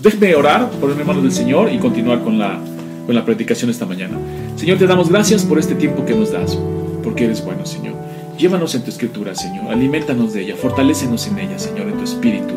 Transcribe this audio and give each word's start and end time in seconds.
Déjeme 0.00 0.34
orar, 0.36 0.70
ponerme 0.80 1.02
manos 1.02 1.24
del 1.24 1.32
Señor 1.32 1.72
y 1.72 1.78
continuar 1.78 2.22
con 2.22 2.38
la, 2.38 2.60
con 3.04 3.14
la 3.14 3.24
predicación 3.24 3.68
esta 3.68 3.84
mañana. 3.84 4.16
Señor, 4.54 4.78
te 4.78 4.86
damos 4.86 5.08
gracias 5.08 5.44
por 5.44 5.58
este 5.58 5.74
tiempo 5.74 6.04
que 6.04 6.14
nos 6.14 6.30
das, 6.30 6.56
porque 7.02 7.24
eres 7.24 7.44
bueno, 7.44 7.66
Señor. 7.66 7.94
Llévanos 8.38 8.76
en 8.76 8.84
tu 8.84 8.90
escritura, 8.90 9.34
Señor. 9.34 9.66
Alimentanos 9.72 10.32
de 10.32 10.42
ella, 10.42 10.54
fortalécenos 10.56 11.26
en 11.26 11.40
ella, 11.40 11.58
Señor, 11.58 11.88
en 11.88 11.96
tu 11.96 12.04
espíritu. 12.04 12.54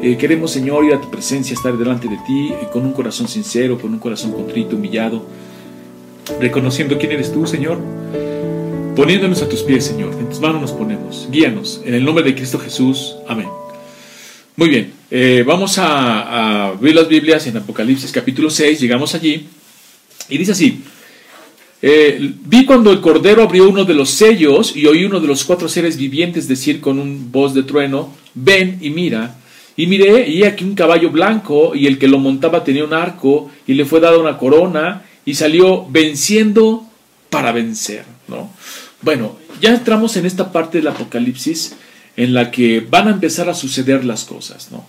Eh, 0.00 0.16
queremos, 0.16 0.50
Señor, 0.50 0.84
ir 0.86 0.94
a 0.94 1.00
tu 1.00 1.10
presencia, 1.10 1.52
estar 1.52 1.76
delante 1.76 2.08
de 2.08 2.16
ti 2.26 2.48
eh, 2.48 2.68
con 2.72 2.86
un 2.86 2.92
corazón 2.92 3.28
sincero, 3.28 3.78
con 3.78 3.92
un 3.92 3.98
corazón 3.98 4.32
contrito, 4.32 4.76
humillado, 4.76 5.22
reconociendo 6.40 6.96
quién 6.96 7.12
eres 7.12 7.32
tú, 7.32 7.46
Señor, 7.46 7.78
poniéndonos 8.96 9.42
a 9.42 9.48
tus 9.48 9.62
pies, 9.62 9.84
Señor. 9.84 10.14
En 10.18 10.30
tus 10.30 10.40
manos 10.40 10.62
nos 10.62 10.72
ponemos. 10.72 11.28
Guíanos. 11.30 11.82
En 11.84 11.92
el 11.92 12.02
nombre 12.02 12.24
de 12.24 12.34
Cristo 12.34 12.58
Jesús. 12.58 13.16
Amén. 13.28 13.48
Muy 14.56 14.70
bien, 14.70 14.92
eh, 15.14 15.44
vamos 15.46 15.76
a, 15.76 16.68
abrir 16.68 16.94
las 16.94 17.06
Biblias 17.06 17.46
en 17.46 17.58
Apocalipsis 17.58 18.10
capítulo 18.10 18.48
6, 18.48 18.80
llegamos 18.80 19.14
allí, 19.14 19.46
y 20.30 20.38
dice 20.38 20.52
así, 20.52 20.82
eh, 21.82 22.32
vi 22.46 22.64
cuando 22.64 22.90
el 22.90 23.02
Cordero 23.02 23.42
abrió 23.42 23.68
uno 23.68 23.84
de 23.84 23.92
los 23.92 24.08
sellos 24.08 24.74
y 24.74 24.86
oí 24.86 25.04
uno 25.04 25.20
de 25.20 25.26
los 25.26 25.44
cuatro 25.44 25.68
seres 25.68 25.98
vivientes 25.98 26.48
decir 26.48 26.80
con 26.80 26.98
un 26.98 27.30
voz 27.30 27.52
de 27.52 27.62
trueno, 27.62 28.14
ven 28.32 28.78
y 28.80 28.88
mira. 28.88 29.36
Y 29.76 29.86
miré, 29.86 30.30
y 30.30 30.44
aquí 30.44 30.64
un 30.64 30.74
caballo 30.74 31.10
blanco, 31.10 31.74
y 31.74 31.86
el 31.86 31.98
que 31.98 32.08
lo 32.08 32.18
montaba 32.18 32.64
tenía 32.64 32.84
un 32.84 32.94
arco, 32.94 33.50
y 33.66 33.74
le 33.74 33.84
fue 33.84 34.00
dada 34.00 34.16
una 34.16 34.38
corona, 34.38 35.02
y 35.26 35.34
salió 35.34 35.86
venciendo 35.90 36.86
para 37.28 37.52
vencer. 37.52 38.06
¿no? 38.28 38.50
Bueno, 39.02 39.36
ya 39.60 39.74
entramos 39.74 40.16
en 40.16 40.24
esta 40.24 40.50
parte 40.52 40.78
del 40.78 40.88
Apocalipsis 40.88 41.74
en 42.16 42.32
la 42.32 42.50
que 42.50 42.80
van 42.80 43.08
a 43.08 43.10
empezar 43.10 43.50
a 43.50 43.54
suceder 43.54 44.06
las 44.06 44.24
cosas. 44.24 44.68
¿no? 44.72 44.86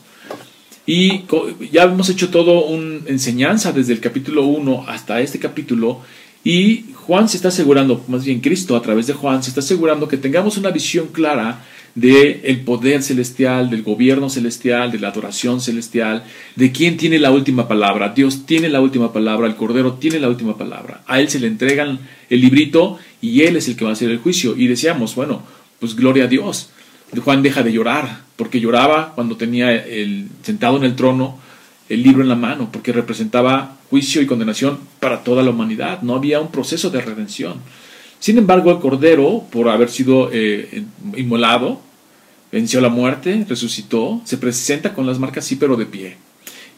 Y 0.86 1.24
ya 1.72 1.84
hemos 1.84 2.10
hecho 2.10 2.30
todo 2.30 2.66
una 2.66 3.00
enseñanza 3.08 3.72
desde 3.72 3.94
el 3.94 4.00
capítulo 4.00 4.46
1 4.46 4.86
hasta 4.88 5.22
este 5.22 5.40
capítulo, 5.40 6.02
y 6.44 6.86
Juan 6.94 7.30
se 7.30 7.38
está 7.38 7.48
asegurando, 7.48 8.04
más 8.10 8.26
bien 8.26 8.42
Cristo 8.42 8.76
a 8.76 8.82
través 8.82 9.08
de 9.08 9.14
Juan, 9.14 9.42
se 9.42 9.50
está 9.50 9.62
asegurando 9.62 10.10
que 10.10 10.18
tengamos 10.18 10.58
una 10.58 10.72
visión 10.72 11.08
clara 11.08 11.64
del 11.96 12.42
el 12.44 12.62
poder 12.62 13.02
celestial, 13.02 13.70
del 13.70 13.84
gobierno 13.84 14.30
celestial, 14.30 14.92
de 14.92 15.00
la 15.00 15.10
adoración 15.10 15.62
celestial, 15.62 16.24
de 16.56 16.72
quién 16.72 16.98
tiene 16.98 17.20
la 17.20 17.32
última 17.32 17.68
palabra. 17.68 18.10
Dios 18.10 18.46
tiene 18.46 18.68
la 18.68 18.82
última 18.82 19.14
palabra, 19.14 19.48
el 19.48 19.56
Cordero 19.56 19.94
tiene 19.94 20.20
la 20.20 20.28
última 20.28 20.58
palabra. 20.58 21.04
A 21.08 21.22
Él 21.22 21.30
se 21.30 21.40
le 21.40 21.48
entregan 21.48 22.00
el 22.30 22.42
librito 22.42 22.98
y 23.22 23.44
Él 23.44 23.56
es 23.56 23.68
el 23.68 23.78
que 23.78 23.86
va 23.86 23.92
a 23.92 23.94
hacer 23.94 24.10
el 24.10 24.18
juicio. 24.18 24.58
Y 24.58 24.68
decíamos, 24.68 25.16
bueno, 25.16 25.44
pues 25.80 25.96
gloria 25.96 26.26
a 26.26 26.28
Dios. 26.28 26.72
Juan 27.22 27.44
deja 27.44 27.64
de 27.64 27.72
llorar, 27.72 28.22
porque 28.36 28.60
lloraba 28.60 29.14
cuando 29.16 29.38
tenía 29.38 29.84
sentado 30.42 30.78
en 30.78 30.84
el 30.84 30.96
trono 30.96 31.38
el 31.90 32.02
libro 32.02 32.22
en 32.22 32.30
la 32.30 32.36
mano, 32.36 32.70
porque 32.72 32.92
representaba 32.92 33.78
juicio 33.90 34.22
y 34.22 34.26
condenación 34.26 34.80
para 35.00 35.24
toda 35.24 35.44
la 35.44 35.52
humanidad. 35.52 36.02
No 36.02 36.16
había 36.16 36.40
un 36.40 36.52
proceso 36.52 36.90
de 36.90 37.02
redención. 37.02 37.56
Sin 38.20 38.38
embargo, 38.38 38.72
el 38.72 38.80
Cordero, 38.80 39.44
por 39.52 39.70
haber 39.70 39.90
sido 39.90 40.30
eh, 40.32 40.84
inmolado, 41.16 41.82
venció 42.52 42.80
la 42.82 42.90
muerte, 42.90 43.46
resucitó, 43.48 44.22
se 44.24 44.38
presenta 44.38 44.94
con 44.94 45.06
las 45.06 45.20
marcas 45.20 45.46
sí, 45.46 45.58
pero 45.58 45.76
de 45.76 45.86
pie. 45.86 46.18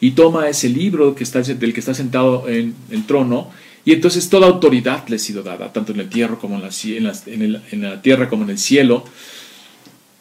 Y 0.00 0.10
toma 0.10 0.48
ese 0.48 0.68
libro 0.68 1.14
del 1.14 1.72
que 1.72 1.80
está 1.80 1.94
sentado 1.94 2.48
en 2.48 2.74
el 2.90 3.06
trono, 3.06 3.50
y 3.84 3.92
entonces 3.92 4.28
toda 4.28 4.48
autoridad 4.48 5.06
le 5.08 5.16
ha 5.16 5.18
sido 5.20 5.42
dada, 5.42 5.72
tanto 5.72 5.92
en 5.92 6.00
el 6.00 6.08
tierra 6.08 6.36
como 6.36 6.56
en 6.56 7.82
la 7.82 8.02
tierra 8.02 8.28
como 8.28 8.42
en 8.42 8.50
el 8.50 8.58
cielo 8.58 9.04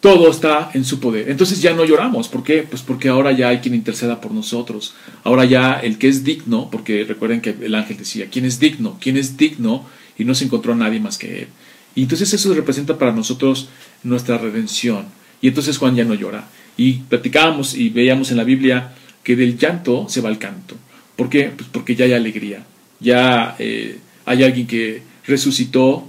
todo 0.06 0.30
está 0.30 0.70
en 0.76 0.86
su 0.86 1.00
poder. 1.00 1.32
Entonces 1.32 1.64
ya 1.64 1.74
no 1.74 1.84
lloramos. 1.84 2.28
¿Por 2.28 2.44
qué? 2.44 2.62
Pues 2.62 2.84
porque 2.84 3.10
ahora 3.10 3.32
ya 3.32 3.48
hay 3.48 3.58
quien 3.58 3.74
interceda 3.74 4.22
por 4.22 4.32
nosotros. 4.34 4.94
Ahora 5.24 5.46
ya 5.46 5.80
el 5.80 5.98
que 5.98 6.08
es 6.08 6.24
digno, 6.24 6.70
porque 6.72 7.06
recuerden 7.06 7.42
que 7.42 7.56
el 7.60 7.74
ángel 7.74 7.98
decía, 7.98 8.28
¿quién 8.30 8.46
es 8.46 8.60
digno? 8.60 9.00
¿Quién 9.02 9.18
es 9.18 9.36
digno? 9.36 9.84
Y 10.16 10.24
no 10.24 10.36
se 10.36 10.46
encontró 10.46 10.76
nadie 10.76 11.00
más 11.00 11.18
que 11.18 11.40
él. 11.40 11.48
Y 11.96 12.04
entonces 12.04 12.32
eso 12.32 12.54
representa 12.54 13.00
para 13.00 13.14
nosotros 13.14 13.70
nuestra 14.04 14.38
redención. 14.38 15.06
Y 15.42 15.48
entonces 15.48 15.80
Juan 15.80 15.96
ya 15.96 16.04
no 16.04 16.14
llora. 16.14 16.50
Y 16.78 17.00
platicábamos 17.10 17.74
y 17.74 17.90
veíamos 17.90 18.30
en 18.30 18.38
la 18.38 18.44
Biblia 18.44 18.94
que 19.24 19.36
del 19.36 19.58
llanto 19.58 20.06
se 20.08 20.22
va 20.22 20.30
al 20.30 20.38
canto. 20.38 20.76
¿Por 21.16 21.30
qué? 21.32 21.46
Pues 21.46 21.68
porque 21.72 21.96
ya 21.96 22.06
hay 22.06 22.14
alegría. 22.14 22.64
Ya 23.00 23.56
eh, 23.58 23.98
hay 24.26 24.44
alguien 24.44 24.68
que 24.68 25.02
resucitó, 25.26 26.08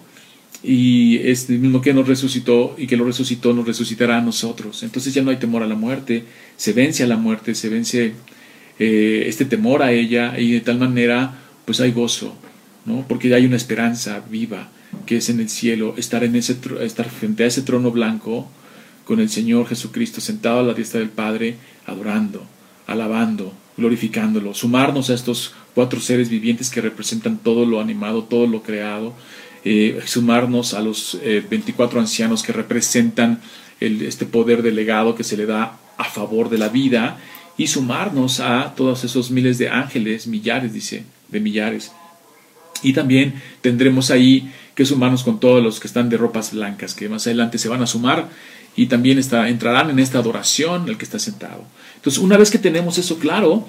y 0.66 1.19
es 1.19 1.49
el 1.49 1.60
mismo 1.60 1.81
que 1.81 1.94
nos 1.94 2.09
resucitó 2.09 2.75
y 2.77 2.88
que 2.88 2.97
lo 2.97 3.04
resucitó 3.04 3.53
nos 3.53 3.66
resucitará 3.66 4.19
a 4.19 4.21
nosotros. 4.21 4.82
Entonces 4.82 5.15
ya 5.15 5.22
no 5.22 5.31
hay 5.31 5.37
temor 5.37 5.62
a 5.62 5.66
la 5.66 5.77
muerte, 5.77 6.25
se 6.56 6.72
vence 6.72 7.04
a 7.04 7.06
la 7.06 7.16
muerte, 7.16 7.54
se 7.54 7.69
vence 7.69 8.15
eh, 8.81 9.25
este 9.26 9.44
temor 9.44 9.84
a 9.84 9.93
ella 9.93 10.38
y 10.38 10.50
de 10.50 10.60
tal 10.60 10.78
manera 10.78 11.38
pues 11.65 11.81
hay 11.81 11.93
gozo, 11.93 12.37
¿no? 12.84 13.05
porque 13.06 13.32
hay 13.32 13.47
una 13.47 13.56
esperanza 13.56 14.25
viva 14.28 14.69
que 15.06 15.19
es 15.19 15.28
en 15.28 15.38
el 15.38 15.49
cielo, 15.49 15.94
estar, 15.97 16.25
en 16.25 16.34
ese, 16.34 16.56
estar 16.81 17.09
frente 17.10 17.44
a 17.44 17.47
ese 17.47 17.62
trono 17.62 17.93
blanco 17.93 18.50
con 19.05 19.21
el 19.21 19.28
Señor 19.28 19.69
Jesucristo 19.69 20.21
sentado 20.21 20.60
a 20.60 20.62
la 20.65 20.75
diestra 20.75 20.99
del 20.99 21.10
Padre, 21.10 21.56
adorando, 21.87 22.44
alabando, 22.88 23.53
glorificándolo, 23.76 24.53
sumarnos 24.53 25.10
a 25.10 25.15
estos 25.15 25.55
cuatro 25.76 26.00
seres 26.00 26.28
vivientes 26.28 26.71
que 26.71 26.81
representan 26.81 27.38
todo 27.38 27.66
lo 27.66 27.81
animado, 27.81 28.25
todo 28.25 28.49
lo 28.49 28.62
creado, 28.62 29.15
eh, 29.69 30.00
sumarnos 30.04 30.75
a 30.75 30.81
los 30.81 31.19
24 31.50 31.99
eh, 31.99 32.00
ancianos 32.00 32.44
que 32.44 32.53
representan 32.53 33.41
este 33.81 34.25
poder 34.25 34.62
delegado 34.62 35.16
que 35.16 35.25
se 35.25 35.37
le 35.37 35.44
da 35.44 35.77
a 35.99 36.04
favor 36.04 36.50
de 36.50 36.59
la 36.59 36.69
vida 36.69 37.19
y 37.56 37.66
sumarnos 37.66 38.38
a 38.38 38.75
todos 38.76 39.03
esos 39.03 39.32
miles 39.32 39.59
de 39.59 39.69
ángeles, 39.69 40.28
millares, 40.28 40.72
dice, 40.72 41.03
de 41.31 41.41
millares. 41.41 41.91
Y 42.84 42.93
también 42.93 43.43
tendremos 43.60 44.12
ahí 44.12 44.53
que 44.76 44.87
sumarnos 44.87 45.25
con 45.25 45.41
todos 45.41 45.60
los 45.60 45.81
que 45.81 45.88
están 45.88 46.10
de 46.10 46.16
ropas 46.16 46.53
blancas, 46.53 46.94
que 46.94 47.09
más 47.09 47.26
adelante 47.26 47.59
se 47.59 47.69
van 47.69 47.82
a 47.82 47.88
sumar 47.88 48.28
y 48.76 48.87
también 48.87 49.19
está, 49.19 49.49
entrarán 49.49 49.91
en 49.91 49.99
esta 49.99 50.21
adoración 50.21 50.88
el 50.88 50.97
que 50.97 51.06
está 51.06 51.19
sentado. 51.19 51.65
Entonces, 51.97 52.22
una 52.22 52.37
vez 52.37 52.53
que 52.53 52.59
tenemos 52.59 52.99
eso 52.99 53.19
claro, 53.19 53.66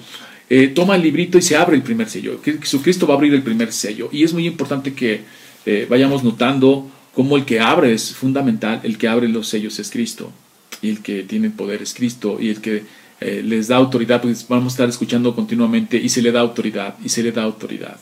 eh, 0.48 0.68
toma 0.68 0.94
el 0.94 1.02
librito 1.02 1.38
y 1.38 1.42
se 1.42 1.56
abre 1.56 1.74
el 1.74 1.82
primer 1.82 2.08
sello. 2.08 2.40
Jesucristo 2.44 3.08
va 3.08 3.14
a 3.14 3.16
abrir 3.16 3.34
el 3.34 3.42
primer 3.42 3.72
sello. 3.72 4.10
Y 4.12 4.22
es 4.22 4.32
muy 4.32 4.46
importante 4.46 4.94
que 4.94 5.22
eh, 5.70 5.86
vayamos 5.86 6.24
notando 6.24 6.90
cómo 7.12 7.36
el 7.36 7.44
que 7.44 7.60
abre 7.60 7.92
es 7.92 8.14
fundamental, 8.14 8.80
el 8.84 8.96
que 8.96 9.06
abre 9.06 9.28
los 9.28 9.48
sellos 9.48 9.78
es 9.78 9.90
Cristo, 9.90 10.32
y 10.80 10.88
el 10.88 11.02
que 11.02 11.24
tiene 11.24 11.50
poder 11.50 11.82
es 11.82 11.92
Cristo, 11.92 12.38
y 12.40 12.48
el 12.48 12.62
que 12.62 12.84
eh, 13.20 13.42
les 13.44 13.68
da 13.68 13.76
autoridad, 13.76 14.22
pues 14.22 14.48
vamos 14.48 14.72
a 14.72 14.74
estar 14.74 14.88
escuchando 14.88 15.34
continuamente, 15.34 15.98
y 15.98 16.08
se 16.08 16.22
le 16.22 16.32
da 16.32 16.40
autoridad, 16.40 16.94
y 17.04 17.10
se 17.10 17.22
le 17.22 17.32
da 17.32 17.42
autoridad. 17.42 17.98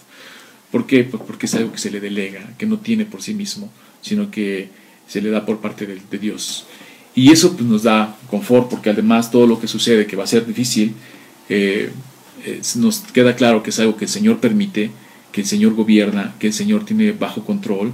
¿Por 0.70 0.86
qué? 0.86 1.02
Pues 1.02 1.20
porque 1.26 1.46
es 1.46 1.56
algo 1.56 1.72
que 1.72 1.78
se 1.78 1.90
le 1.90 1.98
delega, 1.98 2.54
que 2.56 2.66
no 2.66 2.78
tiene 2.78 3.04
por 3.04 3.20
sí 3.20 3.34
mismo, 3.34 3.68
sino 4.00 4.30
que 4.30 4.68
se 5.08 5.20
le 5.20 5.30
da 5.30 5.44
por 5.44 5.58
parte 5.58 5.86
de, 5.88 6.18
Dios. 6.20 6.66
Y 7.16 7.32
eso 7.32 7.56
pues, 7.56 7.68
nos 7.68 7.82
da 7.82 8.16
confort, 8.30 8.70
porque 8.70 8.90
además 8.90 9.32
todo 9.32 9.48
lo 9.48 9.58
que 9.58 9.66
sucede, 9.66 10.06
que 10.06 10.14
va 10.14 10.22
a 10.22 10.28
ser 10.28 10.46
difícil, 10.46 10.94
eh, 11.48 11.90
nos 12.76 13.00
queda 13.12 13.34
claro 13.34 13.64
que 13.64 13.70
es 13.70 13.80
algo 13.80 13.96
que 13.96 14.04
el 14.04 14.10
Señor 14.10 14.38
permite, 14.38 14.92
que 15.36 15.42
el 15.42 15.46
Señor 15.46 15.74
gobierna, 15.74 16.34
que 16.38 16.46
el 16.46 16.54
Señor 16.54 16.86
tiene 16.86 17.12
bajo 17.12 17.44
control. 17.44 17.92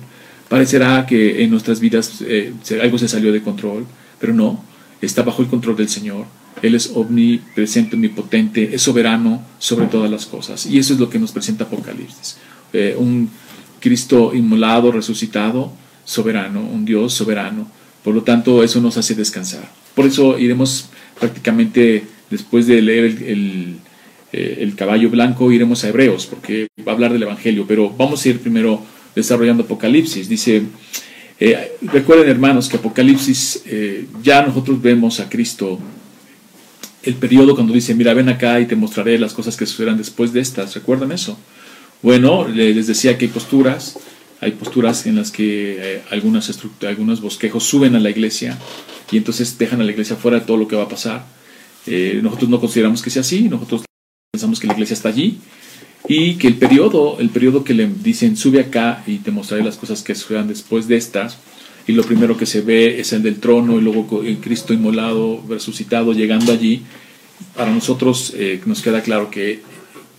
Parecerá 0.49 1.05
que 1.07 1.43
en 1.43 1.51
nuestras 1.51 1.81
vidas 1.81 2.23
eh, 2.25 2.53
algo 2.81 2.99
se 2.99 3.09
salió 3.09 3.33
de 3.33 3.43
control, 3.43 3.85
pero 4.21 4.33
no, 4.33 4.63
está 5.01 5.25
bajo 5.25 5.43
el 5.43 5.49
control 5.49 5.75
del 5.77 5.89
Señor. 5.89 6.27
Él 6.63 6.77
es 6.77 6.93
omnipresente, 6.95 7.97
omnipotente, 7.97 8.73
es 8.73 8.83
soberano 8.83 9.43
sobre 9.59 9.87
todas 9.87 10.09
las 10.09 10.25
cosas. 10.27 10.67
Y 10.67 10.79
eso 10.79 10.95
es 10.95 11.01
lo 11.01 11.11
que 11.11 11.19
nos 11.19 11.33
presenta 11.33 11.65
Apocalipsis. 11.65 12.37
Eh, 12.73 12.95
un 12.97 13.29
Cristo 13.81 14.33
inmolado, 14.33 14.93
resucitado, 14.93 15.73
soberano, 16.05 16.61
un 16.61 16.85
Dios 16.85 17.13
soberano. 17.13 17.67
Por 18.05 18.15
lo 18.15 18.23
tanto, 18.23 18.63
eso 18.63 18.81
nos 18.81 18.97
hace 18.99 19.17
descansar. 19.17 19.69
Por 19.97 20.07
eso 20.07 20.39
iremos 20.39 20.91
prácticamente, 21.19 22.07
después 22.31 22.69
de 22.69 22.81
leer 22.81 23.05
el 23.27 23.79
eh, 24.33 24.59
el 24.61 24.75
caballo 24.75 25.11
blanco, 25.11 25.53
iremos 25.53 25.85
a 25.85 25.89
Hebreos, 25.89 26.27
porque 26.27 26.69
va 26.87 26.93
a 26.93 26.95
hablar 26.95 27.13
del 27.13 27.23
Evangelio, 27.23 27.67
pero 27.69 27.91
vamos 27.91 28.25
a 28.25 28.29
ir 28.31 28.41
primero 28.41 28.83
desarrollando 29.15 29.65
Apocalipsis. 29.65 30.27
Dice, 30.27 30.63
eh, 31.39 31.73
recuerden 31.83 32.31
hermanos 32.31 32.71
que 32.71 32.79
Apocalipsis, 32.79 33.63
eh, 33.67 34.07
ya 34.23 34.43
nosotros 34.43 34.81
vemos 34.81 35.21
a 35.21 35.29
Cristo, 35.29 35.79
el 37.03 37.15
periodo 37.15 37.55
cuando 37.55 37.75
dice, 37.75 37.95
mira, 37.95 38.15
ven 38.15 38.31
acá 38.31 38.59
y 38.59 38.67
te 38.67 38.75
mostraré 38.75 39.19
las 39.19 39.35
cosas 39.35 39.57
que 39.57 39.67
sucederán 39.67 39.99
después 39.99 40.33
de 40.33 40.41
estas, 40.41 40.75
¿recuerdan 40.75 41.13
eso? 41.13 41.39
Bueno, 42.01 42.49
les 42.49 42.87
decía 42.87 43.19
que 43.19 43.27
hay 43.27 43.31
posturas, 43.31 43.99
hay 44.41 44.53
posturas 44.53 45.07
en 45.07 45.17
las 45.17 45.31
que 45.31 46.03
algunas 46.11 46.51
algunos 46.89 47.21
bosquejos 47.21 47.63
suben 47.65 47.95
a 47.95 48.01
la 48.01 48.11
iglesia 48.11 48.59
y 49.11 49.19
entonces 49.19 49.57
dejan 49.57 49.81
a 49.81 49.85
la 49.85 49.93
iglesia 49.93 50.17
fuera 50.17 50.41
de 50.41 50.47
todo 50.47 50.57
lo 50.57 50.67
que 50.67 50.75
va 50.75 50.85
a 50.85 50.89
pasar. 50.89 51.27
nosotros 52.23 52.51
no 52.51 52.61
consideramos 52.61 53.03
que 53.03 53.11
sea 53.11 53.21
así, 53.21 53.49
nosotros 53.49 53.83
pensamos 54.35 54.61
que 54.61 54.67
la 54.67 54.73
iglesia 54.73 54.95
está 54.95 55.11
allí 55.11 55.37
y 56.09 56.37
que 56.37 56.49
el 56.49 56.55
periodo, 56.55 57.19
el 57.21 57.29
periodo 57.29 57.65
que 57.65 57.75
le 57.75 57.87
dicen 57.87 58.35
sube 58.39 58.61
acá 58.61 59.05
y 59.07 59.19
te 59.19 59.31
mostraré 59.31 59.63
las 59.63 59.77
cosas 59.77 60.03
que 60.03 60.15
sucedan 60.15 60.49
después 60.49 60.89
de 60.89 60.97
estas, 60.97 61.37
y 61.87 61.93
lo 61.93 62.03
primero 62.03 62.39
que 62.39 62.47
se 62.47 62.63
ve 62.63 62.99
es 62.99 63.13
el 63.13 63.23
del 63.23 63.41
trono 63.41 63.79
y 63.79 63.83
luego 63.83 64.23
el 64.23 64.39
Cristo 64.39 64.73
inmolado, 64.73 65.45
resucitado, 65.51 66.15
llegando 66.15 66.51
allí, 66.51 66.81
para 67.55 67.71
nosotros 67.71 68.33
eh, 68.35 68.59
nos 68.65 68.81
queda 68.81 69.03
claro 69.03 69.31
que 69.31 69.61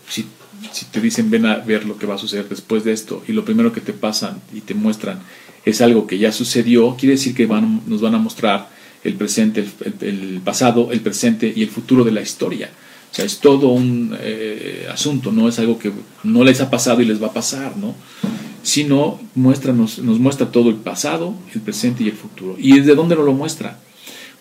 si, 0.07 0.27
si 0.71 0.85
te 0.85 1.01
dicen 1.01 1.31
ven 1.31 1.47
a 1.47 1.55
ver 1.57 1.87
lo 1.87 1.97
que 1.97 2.05
va 2.05 2.13
a 2.13 2.19
suceder 2.19 2.47
después 2.47 2.83
de 2.83 2.93
esto 2.93 3.23
y 3.27 3.31
lo 3.31 3.43
primero 3.43 3.73
que 3.73 3.81
te 3.81 3.93
pasan 3.93 4.39
y 4.53 4.61
te 4.61 4.75
muestran 4.75 5.21
es 5.65 5.81
algo 5.81 6.05
que 6.05 6.19
ya 6.19 6.31
sucedió, 6.31 6.95
quiere 6.97 7.15
decir 7.15 7.33
que 7.33 7.47
van, 7.47 7.81
nos 7.87 8.01
van 8.01 8.13
a 8.13 8.19
mostrar 8.19 8.69
el 9.03 9.15
presente, 9.15 9.65
el, 10.01 10.39
pasado, 10.45 10.91
el 10.91 11.01
presente 11.01 11.51
y 11.55 11.63
el 11.63 11.69
futuro 11.69 12.03
de 12.03 12.11
la 12.11 12.21
historia. 12.21 12.69
O 13.13 13.15
sea, 13.15 13.25
es 13.25 13.37
todo 13.37 13.67
un 13.67 14.17
eh, 14.21 14.87
asunto, 14.91 15.31
no 15.31 15.47
es 15.47 15.59
algo 15.59 15.77
que 15.77 15.91
no 16.23 16.43
les 16.43 16.61
ha 16.61 16.71
pasado 16.71 16.99
y 16.99 17.05
les 17.05 17.21
va 17.21 17.27
a 17.27 17.33
pasar, 17.33 17.77
¿no? 17.77 17.93
Sino 18.63 19.19
muestra, 19.35 19.71
nos, 19.71 19.99
muestra 19.99 20.51
todo 20.51 20.71
el 20.71 20.77
pasado, 20.77 21.35
el 21.53 21.61
presente 21.61 22.03
y 22.03 22.07
el 22.07 22.15
futuro. 22.15 22.55
¿Y 22.57 22.79
desde 22.79 22.95
dónde 22.95 23.15
nos 23.15 23.23
lo 23.23 23.33
muestra? 23.33 23.77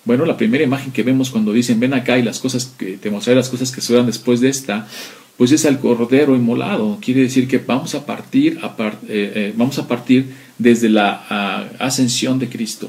Bueno, 0.07 0.25
la 0.25 0.39
primera 0.39 0.65
imagen 0.65 0.91
que 0.91 1.03
vemos 1.03 1.29
cuando 1.29 1.53
dicen 1.53 1.81
ven 1.81 1.93
acá 1.93 2.17
y 2.17 2.23
las 2.23 2.39
cosas 2.39 2.73
que 2.79 2.97
te 2.97 3.11
mostraré 3.11 3.37
las 3.37 3.51
cosas 3.51 3.71
que 3.71 3.83
suedan 3.83 4.07
después 4.07 4.41
de 4.41 4.49
esta, 4.49 4.89
pues 5.37 5.53
es 5.53 5.67
al 5.67 5.79
cordero 5.79 6.35
inmolado. 6.35 6.97
Quiere 7.03 7.21
decir 7.21 7.47
que 7.49 7.59
vamos 7.59 7.95
a 7.95 8.07
partir, 8.07 8.59
a 8.63 8.75
eh, 9.07 9.33
eh, 9.35 9.55
vamos 9.55 9.79
a 9.81 9.87
partir 9.87 10.33
desde 10.57 10.89
la 10.89 11.69
ascensión 11.79 12.39
de 12.39 12.49
Cristo, 12.49 12.89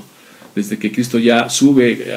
desde 0.56 0.78
que 0.78 0.94
Cristo 0.94 1.20
ya 1.20 1.50
sube 1.50 2.08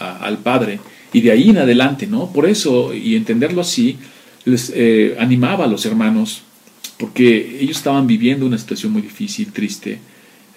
al 0.00 0.38
Padre 0.38 0.80
y 1.12 1.20
de 1.20 1.30
ahí 1.30 1.50
en 1.50 1.58
adelante, 1.58 2.06
¿no? 2.06 2.32
Por 2.32 2.48
eso, 2.48 2.94
y 2.94 3.16
entenderlo 3.16 3.60
así, 3.60 3.98
les 4.44 4.72
eh, 4.74 5.16
animaba 5.18 5.64
a 5.64 5.68
los 5.68 5.84
hermanos, 5.86 6.42
porque 6.98 7.58
ellos 7.60 7.76
estaban 7.76 8.06
viviendo 8.06 8.46
una 8.46 8.58
situación 8.58 8.92
muy 8.92 9.02
difícil, 9.02 9.52
triste, 9.52 9.98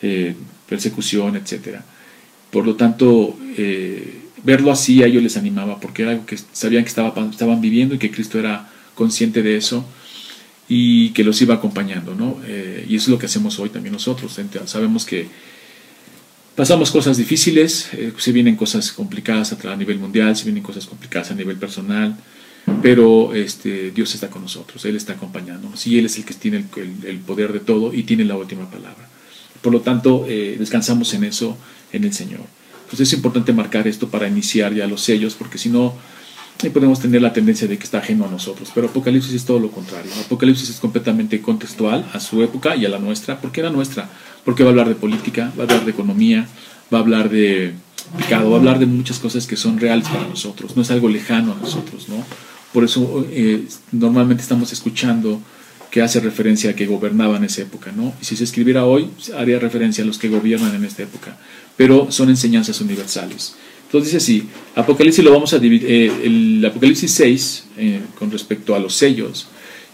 eh, 0.02 0.34
persecución, 0.68 1.36
etc. 1.36 1.80
Por 2.52 2.66
lo 2.66 2.76
tanto, 2.76 3.38
eh, 3.58 4.22
verlo 4.44 4.72
así 4.72 5.04
a 5.04 5.08
ellos 5.08 5.24
les 5.24 5.38
animaba, 5.38 5.80
porque 5.80 6.04
era 6.04 6.12
algo 6.12 6.26
que 6.26 6.38
sabían 6.54 6.84
que 6.84 6.90
estaba, 6.90 7.30
estaban 7.30 7.62
viviendo 7.62 7.96
y 7.96 7.98
que 7.98 8.12
Cristo 8.12 8.40
era 8.40 8.70
consciente 8.94 9.44
de 9.44 9.58
eso 9.58 9.86
y 10.70 11.10
que 11.10 11.24
los 11.24 11.42
iba 11.42 11.56
acompañando, 11.56 12.16
¿no? 12.16 12.40
y 12.88 12.96
eso 12.96 13.06
es 13.06 13.08
lo 13.10 13.20
que 13.20 13.28
hacemos 13.28 13.60
hoy 13.60 13.70
también 13.70 13.94
nosotros. 13.94 14.40
Sabemos 14.66 15.06
que 15.06 15.28
pasamos 16.56 16.92
cosas 16.92 17.18
difíciles, 17.18 17.90
eh, 17.94 18.14
se 18.18 18.32
vienen 18.32 18.56
cosas 18.56 18.92
complicadas 18.92 19.54
a 19.54 19.76
nivel 19.76 20.00
mundial, 20.00 20.36
se 20.36 20.46
vienen 20.46 20.64
cosas 20.64 20.86
complicadas 20.86 21.32
a 21.32 21.36
nivel 21.36 21.58
personal, 21.58 22.16
pero 22.82 23.34
este, 23.36 23.92
Dios 23.92 24.16
está 24.16 24.30
con 24.30 24.42
nosotros, 24.42 24.84
Él 24.86 24.96
está 24.96 25.14
acompañándonos 25.14 25.86
y 25.86 26.00
Él 26.00 26.06
es 26.06 26.18
el 26.18 26.26
que 26.26 26.34
tiene 26.34 26.66
el, 27.06 27.20
poder 27.20 27.54
de 27.54 27.60
todo 27.60 27.94
y 27.94 28.04
tiene 28.04 28.26
la 28.26 28.36
última 28.36 28.70
palabra. 28.70 29.10
Por 29.62 29.74
lo 29.74 29.82
tanto, 29.82 30.26
eh, 30.28 30.56
descansamos 30.58 31.14
en 31.14 31.26
eso, 31.26 31.58
en 31.92 32.04
el 32.04 32.14
Señor. 32.14 32.42
Entonces 32.84 33.08
es 33.08 33.14
importante 33.14 33.52
marcar 33.52 33.88
esto 33.88 34.10
para 34.10 34.28
iniciar 34.28 34.74
ya 34.74 34.88
los 34.88 35.02
sellos, 35.02 35.34
porque 35.34 35.58
si 35.58 35.70
no, 35.70 35.96
podemos 36.74 37.00
tener 37.00 37.22
la 37.22 37.34
tendencia 37.34 37.68
de 37.68 37.78
que 37.78 37.84
está 37.84 37.98
ajeno 38.00 38.26
a 38.26 38.30
nosotros. 38.30 38.72
Pero 38.74 38.88
Apocalipsis 38.88 39.34
es 39.34 39.46
todo 39.46 39.60
lo 39.60 39.72
contrario. 39.72 40.12
Apocalipsis 40.26 40.70
es 40.70 40.80
completamente 40.80 41.42
contextual 41.42 42.10
a 42.14 42.20
su 42.20 42.42
época 42.44 42.76
y 42.76 42.86
a 42.86 42.90
la 42.90 43.00
nuestra. 43.00 43.40
¿Por 43.42 43.52
qué 43.52 43.62
la 43.62 43.70
nuestra? 43.70 44.10
Porque 44.46 44.64
va 44.64 44.70
a 44.70 44.72
hablar 44.72 44.88
de 44.88 44.96
política, 44.96 45.52
va 45.58 45.64
a 45.64 45.66
hablar 45.66 45.84
de 45.84 45.92
economía, 45.92 46.48
va 46.94 47.00
a 47.00 47.02
hablar 47.02 47.30
de 47.30 47.74
pecado, 48.18 48.52
va 48.52 48.58
a 48.58 48.60
hablar 48.60 48.80
de 48.80 48.86
muchas 48.86 49.20
cosas 49.20 49.48
que 49.48 49.58
son 49.58 49.80
reales 49.80 50.08
para 50.08 50.28
nosotros, 50.28 50.76
no 50.76 50.84
es 50.84 50.92
algo 50.92 51.10
lejano 51.10 51.54
a 51.54 51.62
nosotros, 51.62 52.08
¿no? 52.08 52.24
Por 52.72 52.84
eso 52.84 53.26
eh, 53.32 53.66
normalmente 53.92 54.44
estamos 54.44 54.72
escuchando 54.72 55.42
que 55.90 56.02
hace 56.02 56.20
referencia 56.20 56.72
a 56.72 56.76
que 56.76 56.86
gobernaban 56.86 57.38
en 57.38 57.46
esa 57.46 57.62
época, 57.62 57.92
¿no? 57.96 58.14
Y 58.22 58.26
si 58.26 58.36
se 58.36 58.44
escribiera 58.44 58.86
hoy, 58.86 59.08
haría 59.38 59.60
referencia 59.60 60.04
a 60.04 60.08
los 60.08 60.18
que 60.18 60.30
gobiernan 60.30 60.76
en 60.76 60.84
esta 60.84 61.04
época, 61.04 61.38
pero 61.76 62.12
son 62.12 62.30
enseñanzas 62.30 62.80
universales. 62.82 63.56
Entonces 63.86 64.12
dice 64.12 64.18
así, 64.18 64.50
Apocalipsis 64.76 65.24
lo 65.24 65.32
vamos 65.32 65.54
a 65.54 65.60
dividir, 65.60 65.90
eh, 65.90 66.12
el 66.24 66.66
Apocalipsis 66.66 67.12
6, 67.12 67.64
eh, 67.78 68.02
con 68.20 68.30
respecto 68.30 68.76
a 68.76 68.80
los 68.80 68.94
sellos, 68.94 69.48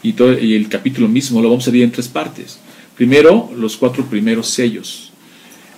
y 0.03 0.55
el 0.55 0.67
capítulo 0.67 1.07
mismo 1.07 1.41
lo 1.41 1.49
vamos 1.49 1.67
a 1.67 1.71
dividir 1.71 1.85
en 1.85 1.91
tres 1.91 2.07
partes. 2.07 2.57
Primero, 3.01 3.49
los 3.57 3.77
cuatro 3.77 4.05
primeros 4.05 4.47
sellos. 4.47 5.09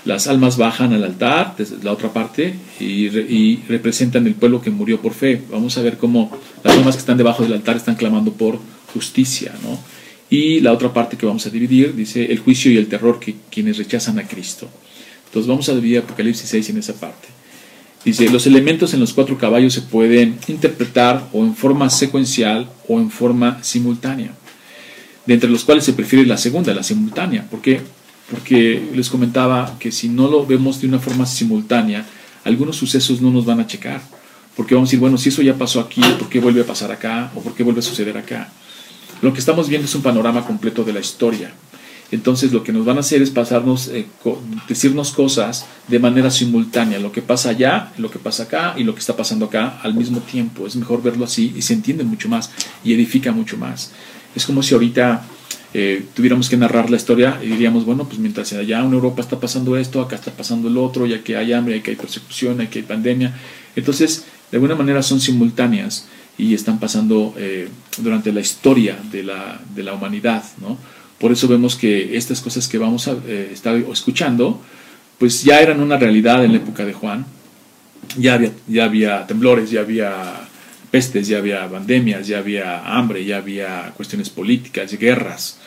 Las 0.03 0.27
almas 0.27 0.57
bajan 0.57 0.91
al 0.91 1.05
altar, 1.05 1.55
desde 1.57 1.81
la 1.81 1.93
otra 1.93 2.11
parte, 2.11 2.53
y, 2.81 3.61
representan 3.69 4.27
el 4.27 4.33
pueblo 4.33 4.61
que 4.61 4.69
murió 4.69 4.99
por 4.99 5.13
fe. 5.13 5.41
Vamos 5.49 5.77
a 5.77 5.81
ver 5.81 5.97
cómo 5.97 6.37
las 6.65 6.75
almas 6.75 6.95
que 6.95 6.99
están 6.99 7.17
debajo 7.17 7.43
del 7.43 7.53
altar 7.53 7.77
están 7.77 7.95
clamando 7.95 8.33
por 8.33 8.59
justicia. 8.93 9.53
¿no? 9.63 9.79
Y 10.29 10.59
la 10.59 10.73
otra 10.73 10.91
parte 10.91 11.15
que 11.15 11.25
vamos 11.25 11.45
a 11.45 11.49
dividir 11.49 11.95
dice 11.95 12.25
el 12.25 12.39
juicio 12.39 12.69
y 12.73 12.75
el 12.75 12.87
terror 12.87 13.21
que 13.21 13.35
quienes 13.49 13.77
rechazan 13.77 14.19
a 14.19 14.27
Cristo. 14.27 14.67
Entonces 15.27 15.47
vamos 15.47 15.69
a 15.69 15.75
dividir 15.75 15.99
Apocalipsis 15.99 16.49
6 16.49 16.71
en 16.71 16.77
esa 16.79 16.93
parte. 16.95 17.29
Dice, 18.03 18.29
los 18.29 18.45
elementos 18.47 18.93
en 18.93 18.99
los 18.99 19.13
cuatro 19.13 19.37
caballos 19.37 19.71
se 19.71 19.81
pueden 19.83 20.39
interpretar 20.49 21.29
o 21.31 21.45
en 21.45 21.55
forma 21.55 21.89
secuencial 21.89 22.69
o 22.89 22.99
en 22.99 23.09
forma 23.09 23.63
simultánea 23.63 24.33
de 25.25 25.33
entre 25.33 25.49
los 25.49 25.63
cuales 25.63 25.83
se 25.83 25.93
prefiere 25.93 26.25
la 26.25 26.37
segunda, 26.37 26.73
la 26.73 26.83
simultánea. 26.83 27.47
¿Por 27.49 27.61
qué? 27.61 27.81
Porque 28.29 28.89
les 28.93 29.09
comentaba 29.09 29.77
que 29.79 29.91
si 29.91 30.09
no 30.09 30.27
lo 30.27 30.45
vemos 30.45 30.81
de 30.81 30.87
una 30.87 30.99
forma 30.99 31.25
simultánea, 31.25 32.05
algunos 32.43 32.75
sucesos 32.75 33.21
no 33.21 33.31
nos 33.31 33.45
van 33.45 33.59
a 33.59 33.67
checar. 33.67 34.01
Porque 34.55 34.75
vamos 34.75 34.87
a 34.87 34.89
decir, 34.89 34.99
bueno, 34.99 35.17
si 35.17 35.29
eso 35.29 35.41
ya 35.41 35.55
pasó 35.55 35.79
aquí, 35.79 36.01
¿por 36.19 36.29
qué 36.29 36.39
vuelve 36.39 36.61
a 36.61 36.65
pasar 36.65 36.91
acá? 36.91 37.31
¿O 37.35 37.41
por 37.41 37.55
qué 37.55 37.63
vuelve 37.63 37.79
a 37.79 37.83
suceder 37.83 38.17
acá? 38.17 38.49
Lo 39.21 39.33
que 39.33 39.39
estamos 39.39 39.69
viendo 39.69 39.85
es 39.85 39.95
un 39.95 40.01
panorama 40.01 40.45
completo 40.45 40.83
de 40.83 40.93
la 40.93 40.99
historia. 40.99 41.53
Entonces 42.11 42.51
lo 42.51 42.63
que 42.63 42.71
nos 42.71 42.85
van 42.85 42.97
a 42.97 42.99
hacer 42.99 43.23
es 43.23 43.31
pasarnos, 43.31 43.87
eh, 43.87 44.05
decirnos 44.67 45.11
cosas 45.11 45.65
de 45.87 45.97
manera 45.97 46.29
simultánea, 46.29 46.99
lo 46.99 47.11
que 47.11 47.23
pasa 47.23 47.49
allá, 47.49 47.91
lo 47.97 48.11
que 48.11 48.19
pasa 48.19 48.43
acá 48.43 48.75
y 48.77 48.83
lo 48.83 48.93
que 48.93 48.99
está 48.99 49.17
pasando 49.17 49.45
acá 49.45 49.79
al 49.81 49.95
mismo 49.95 50.19
tiempo. 50.19 50.67
Es 50.67 50.75
mejor 50.75 51.01
verlo 51.01 51.25
así 51.25 51.53
y 51.55 51.63
se 51.63 51.73
entiende 51.73 52.03
mucho 52.03 52.29
más 52.29 52.51
y 52.83 52.93
edifica 52.93 53.31
mucho 53.31 53.57
más. 53.57 53.91
Es 54.35 54.45
como 54.45 54.63
si 54.63 54.73
ahorita 54.73 55.23
eh, 55.73 56.05
tuviéramos 56.13 56.49
que 56.49 56.57
narrar 56.57 56.89
la 56.89 56.97
historia 56.97 57.39
y 57.41 57.47
diríamos, 57.47 57.85
bueno, 57.85 58.05
pues 58.05 58.19
mientras 58.19 58.53
allá 58.53 58.79
en 58.79 58.93
Europa 58.93 59.21
está 59.21 59.39
pasando 59.39 59.75
esto, 59.75 60.01
acá 60.01 60.15
está 60.15 60.31
pasando 60.31 60.67
el 60.67 60.77
otro, 60.77 61.05
ya 61.05 61.23
que 61.23 61.35
hay 61.35 61.51
hambre, 61.53 61.77
ya 61.77 61.83
que 61.83 61.91
hay 61.91 61.97
persecución, 61.97 62.59
ya 62.59 62.69
que 62.69 62.79
hay 62.79 62.85
pandemia. 62.85 63.33
Entonces, 63.75 64.25
de 64.51 64.57
alguna 64.57 64.75
manera 64.75 65.01
son 65.01 65.19
simultáneas 65.19 66.07
y 66.37 66.53
están 66.53 66.79
pasando 66.79 67.33
eh, 67.37 67.69
durante 67.97 68.31
la 68.31 68.39
historia 68.39 68.97
de 69.11 69.23
la, 69.23 69.59
de 69.75 69.83
la 69.83 69.93
humanidad, 69.93 70.43
¿no? 70.61 70.77
Por 71.19 71.31
eso 71.31 71.47
vemos 71.47 71.75
que 71.75 72.17
estas 72.17 72.41
cosas 72.41 72.67
que 72.67 72.77
vamos 72.77 73.07
a 73.07 73.13
eh, 73.25 73.49
estar 73.53 73.75
escuchando, 73.75 74.61
pues 75.17 75.43
ya 75.43 75.61
eran 75.61 75.79
una 75.79 75.97
realidad 75.97 76.43
en 76.43 76.51
la 76.51 76.57
época 76.57 76.85
de 76.85 76.93
Juan. 76.93 77.25
Ya 78.17 78.33
había, 78.33 78.51
ya 78.67 78.85
había 78.85 79.25
temblores, 79.25 79.71
ya 79.71 79.81
había 79.81 80.49
pestes, 80.93 81.27
ya 81.27 81.39
había 81.39 81.67
pandemias, 81.67 82.27
ya 82.27 82.37
había 82.37 82.95
hambre, 82.95 83.25
ya 83.25 83.37
había 83.37 83.91
cuestiones 83.97 84.29
políticas, 84.29 84.93
guerras. 84.93 85.57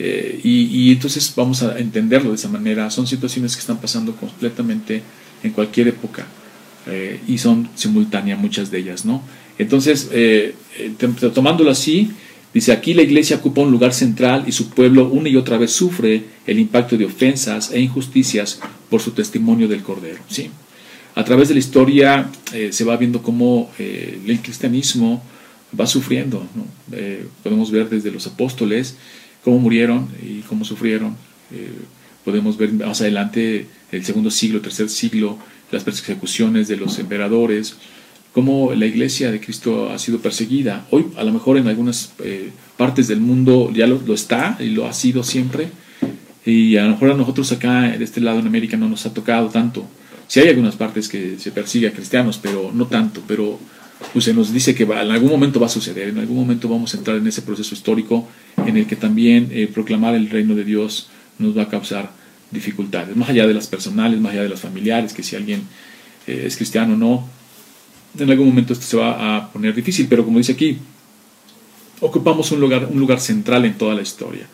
Eh, 0.00 0.40
y, 0.42 0.90
entonces 0.90 1.32
vamos 1.36 1.62
a 1.62 1.78
entenderlo 1.78 2.30
de 2.30 2.34
esa 2.34 2.48
manera. 2.48 2.90
Son 2.90 3.06
situaciones 3.06 3.54
que 3.54 3.60
están 3.60 3.78
pasando 3.78 4.16
completamente 4.16 5.00
en 5.44 5.52
cualquier 5.52 5.86
época 5.86 6.26
eh, 6.88 7.20
y 7.28 7.38
son 7.38 7.68
simultáneas 7.76 8.36
muchas 8.36 8.72
de 8.72 8.78
ellas, 8.78 9.04
¿no? 9.04 9.22
Entonces, 9.58 10.08
eh, 10.10 10.56
tomándolo 11.32 11.70
así, 11.70 12.10
dice 12.52 12.72
aquí 12.72 12.94
la 12.94 13.02
iglesia 13.02 13.36
ocupa 13.36 13.60
un 13.60 13.70
lugar 13.70 13.94
central 13.94 14.42
y 14.48 14.50
su 14.50 14.70
pueblo 14.70 15.06
una 15.08 15.28
y 15.28 15.36
otra 15.36 15.56
vez 15.56 15.70
sufre 15.70 16.24
el 16.48 16.58
impacto 16.58 16.96
de 16.96 17.04
ofensas 17.04 17.70
e 17.70 17.78
injusticias 17.78 18.58
por 18.90 19.00
su 19.00 19.12
testimonio 19.12 19.68
del 19.68 19.84
Cordero, 19.84 20.18
¿sí? 20.26 20.50
A 21.14 21.24
través 21.24 21.48
de 21.48 21.54
la 21.54 21.60
historia 21.60 22.28
eh, 22.52 22.70
se 22.72 22.84
va 22.84 22.96
viendo 22.96 23.22
cómo 23.22 23.70
eh, 23.78 24.18
el 24.26 24.40
cristianismo 24.40 25.22
va 25.78 25.86
sufriendo. 25.86 26.46
Eh, 26.92 27.26
podemos 27.42 27.70
ver 27.70 27.88
desde 27.88 28.10
los 28.10 28.26
apóstoles 28.26 28.96
cómo 29.44 29.58
murieron 29.58 30.08
y 30.22 30.40
cómo 30.40 30.64
sufrieron. 30.64 31.16
podemos 32.24 32.56
ver 32.56 32.72
más 32.72 33.00
adelante 33.00 33.66
el 33.92 34.04
segundo 34.04 34.30
siglo, 34.30 34.60
tercer 34.60 34.88
siglo, 34.88 35.38
las 35.70 35.84
persecuciones 35.84 36.66
de 36.68 36.76
los 36.76 36.98
emperadores, 36.98 37.76
cómo 38.32 38.72
la 38.74 38.86
iglesia 38.86 39.30
de 39.30 39.40
Cristo 39.40 39.90
ha 39.90 39.98
sido 39.98 40.18
perseguida. 40.18 40.86
Hoy 40.90 41.06
a 41.16 41.22
lo 41.22 41.32
mejor 41.32 41.58
en 41.58 41.68
algunas 41.68 42.12
partes 42.76 43.06
del 43.06 43.20
mundo 43.20 43.70
ya 43.72 43.86
lo, 43.86 44.00
lo, 44.04 44.14
está 44.14 44.56
y 44.58 44.70
lo 44.70 44.86
ha 44.86 44.92
sido 44.92 45.22
siempre. 45.22 45.68
Y 46.46 46.76
a 46.76 46.84
lo 46.84 46.90
mejor 46.92 47.10
a 47.10 47.14
nosotros 47.14 47.52
acá, 47.52 47.82
de 47.82 48.04
este 48.04 48.20
lado 48.20 48.38
en 48.40 48.46
América, 48.46 48.76
no 48.76 48.88
nos 48.88 49.06
ha 49.06 49.14
tocado 49.14 49.48
tanto 49.48 49.86
si 50.26 50.40
hay 50.40 50.48
algunas 50.48 50.76
partes 50.76 51.08
que 51.08 51.38
se 51.38 51.50
persigue 51.50 51.88
a 51.88 51.92
cristianos, 51.92 52.38
pero 52.42 52.70
no 52.72 52.86
tanto, 52.86 53.22
pero 53.26 53.58
pues, 54.12 54.24
se 54.24 54.34
nos 54.34 54.52
dice 54.52 54.74
que 54.74 54.84
en 54.84 54.92
algún 54.92 55.30
momento 55.30 55.60
va 55.60 55.66
a 55.66 55.70
suceder, 55.70 56.08
en 56.08 56.18
algún 56.18 56.36
momento 56.36 56.68
vamos 56.68 56.94
a 56.94 56.98
entrar 56.98 57.16
en 57.16 57.26
ese 57.26 57.42
proceso 57.42 57.74
histórico 57.74 58.28
en 58.64 58.76
el 58.76 58.86
que 58.86 58.96
también 58.96 59.48
eh, 59.50 59.68
proclamar 59.72 60.14
el 60.14 60.30
reino 60.30 60.54
de 60.54 60.64
Dios 60.64 61.08
nos 61.38 61.56
va 61.56 61.62
a 61.62 61.68
causar 61.68 62.10
dificultades, 62.50 63.16
más 63.16 63.28
allá 63.28 63.46
de 63.46 63.54
las 63.54 63.66
personales, 63.66 64.20
más 64.20 64.32
allá 64.32 64.42
de 64.42 64.48
las 64.48 64.60
familiares, 64.60 65.12
que 65.12 65.22
si 65.22 65.36
alguien 65.36 65.62
eh, 66.26 66.44
es 66.46 66.56
cristiano 66.56 66.94
o 66.94 66.96
no, 66.96 67.28
en 68.18 68.30
algún 68.30 68.46
momento 68.46 68.72
esto 68.72 68.86
se 68.86 68.96
va 68.96 69.36
a 69.36 69.52
poner 69.52 69.74
difícil, 69.74 70.06
pero 70.08 70.24
como 70.24 70.38
dice 70.38 70.52
aquí, 70.52 70.78
ocupamos 72.00 72.50
un 72.52 72.60
lugar, 72.60 72.88
un 72.90 73.00
lugar 73.00 73.20
central 73.20 73.64
en 73.64 73.74
toda 73.74 73.94
la 73.94 74.02
historia. 74.02 74.46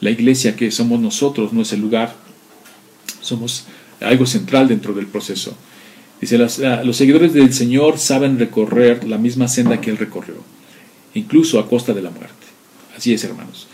La 0.00 0.10
iglesia 0.10 0.56
que 0.56 0.70
somos 0.70 1.00
nosotros 1.00 1.52
no 1.52 1.62
es 1.62 1.72
el 1.72 1.80
lugar, 1.80 2.16
somos 3.20 3.66
algo 4.02 4.26
central 4.26 4.68
dentro 4.68 4.94
del 4.94 5.06
proceso. 5.06 5.56
Dice, 6.20 6.38
los 6.38 6.96
seguidores 6.96 7.32
del 7.34 7.52
Señor 7.52 7.98
saben 7.98 8.38
recorrer 8.38 9.04
la 9.04 9.18
misma 9.18 9.48
senda 9.48 9.80
que 9.80 9.90
Él 9.90 9.98
recorrió, 9.98 10.36
incluso 11.14 11.58
a 11.58 11.68
costa 11.68 11.92
de 11.92 12.02
la 12.02 12.10
muerte. 12.10 12.46
Así 12.96 13.12
es, 13.12 13.24
hermanos. 13.24 13.66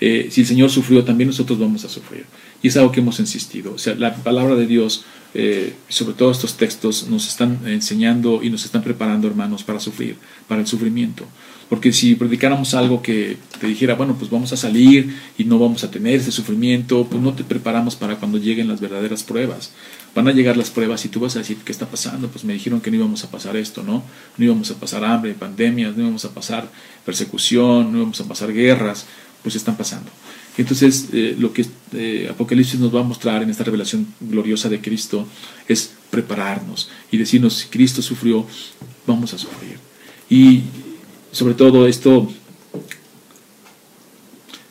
Eh, 0.00 0.28
si 0.30 0.42
el 0.42 0.46
Señor 0.46 0.70
sufrió, 0.70 1.04
también 1.04 1.28
nosotros 1.28 1.58
vamos 1.58 1.84
a 1.84 1.88
sufrir. 1.88 2.26
Y 2.62 2.68
es 2.68 2.76
algo 2.76 2.92
que 2.92 3.00
hemos 3.00 3.18
insistido. 3.18 3.72
O 3.74 3.78
sea, 3.78 3.94
la 3.94 4.14
palabra 4.14 4.54
de 4.54 4.66
Dios, 4.66 5.04
eh, 5.34 5.74
sobre 5.88 6.14
todo 6.14 6.30
estos 6.30 6.56
textos, 6.56 7.08
nos 7.08 7.26
están 7.26 7.60
enseñando 7.66 8.42
y 8.42 8.50
nos 8.50 8.64
están 8.64 8.82
preparando, 8.82 9.26
hermanos, 9.26 9.64
para 9.64 9.80
sufrir, 9.80 10.16
para 10.46 10.60
el 10.60 10.66
sufrimiento. 10.66 11.26
Porque 11.68 11.92
si 11.92 12.14
predicáramos 12.14 12.74
algo 12.74 13.02
que 13.02 13.36
te 13.60 13.66
dijera, 13.66 13.94
bueno, 13.94 14.14
pues 14.16 14.30
vamos 14.30 14.52
a 14.52 14.56
salir 14.56 15.16
y 15.36 15.44
no 15.44 15.58
vamos 15.58 15.82
a 15.82 15.90
tener 15.90 16.14
ese 16.14 16.30
sufrimiento, 16.30 17.06
pues 17.10 17.20
no 17.20 17.32
te 17.34 17.42
preparamos 17.42 17.96
para 17.96 18.16
cuando 18.16 18.38
lleguen 18.38 18.68
las 18.68 18.80
verdaderas 18.80 19.24
pruebas. 19.24 19.72
Van 20.14 20.28
a 20.28 20.32
llegar 20.32 20.56
las 20.56 20.70
pruebas 20.70 21.04
y 21.04 21.08
tú 21.08 21.20
vas 21.20 21.34
a 21.36 21.40
decir, 21.40 21.58
¿qué 21.64 21.72
está 21.72 21.86
pasando? 21.86 22.28
Pues 22.28 22.44
me 22.44 22.52
dijeron 22.52 22.80
que 22.80 22.90
no 22.90 22.96
íbamos 22.98 23.24
a 23.24 23.30
pasar 23.30 23.56
esto, 23.56 23.82
¿no? 23.82 24.04
No 24.36 24.44
íbamos 24.44 24.70
a 24.70 24.74
pasar 24.74 25.04
hambre, 25.04 25.34
pandemias, 25.34 25.96
no 25.96 26.02
íbamos 26.02 26.24
a 26.24 26.32
pasar 26.32 26.70
persecución, 27.04 27.90
no 27.90 27.98
íbamos 27.98 28.20
a 28.20 28.28
pasar 28.28 28.52
guerras 28.52 29.06
pues 29.46 29.54
están 29.54 29.76
pasando. 29.76 30.10
Entonces, 30.58 31.10
eh, 31.12 31.36
lo 31.38 31.52
que 31.52 31.64
eh, 31.92 32.26
Apocalipsis 32.28 32.80
nos 32.80 32.92
va 32.92 32.98
a 32.98 33.04
mostrar 33.04 33.44
en 33.44 33.50
esta 33.50 33.62
revelación 33.62 34.08
gloriosa 34.18 34.68
de 34.68 34.80
Cristo 34.80 35.24
es 35.68 35.92
prepararnos 36.10 36.90
y 37.12 37.16
decirnos, 37.16 37.54
si 37.54 37.68
Cristo 37.68 38.02
sufrió, 38.02 38.44
vamos 39.06 39.34
a 39.34 39.38
sufrir. 39.38 39.78
Y 40.28 40.62
sobre 41.36 41.52
todo 41.52 41.86
esto 41.86 42.32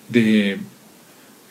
de 0.10 0.58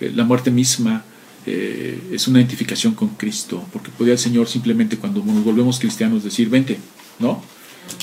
eh, 0.00 0.12
la 0.12 0.24
muerte 0.24 0.50
misma 0.50 1.04
es 1.46 2.26
una 2.26 2.38
identificación 2.38 2.94
con 2.94 3.10
Cristo, 3.10 3.62
porque 3.70 3.90
podía 3.90 4.14
el 4.14 4.18
Señor 4.18 4.48
simplemente 4.48 4.96
cuando 4.96 5.22
nos 5.22 5.44
volvemos 5.44 5.78
cristianos 5.78 6.24
decir, 6.24 6.48
vente, 6.48 6.78
¿no? 7.18 7.42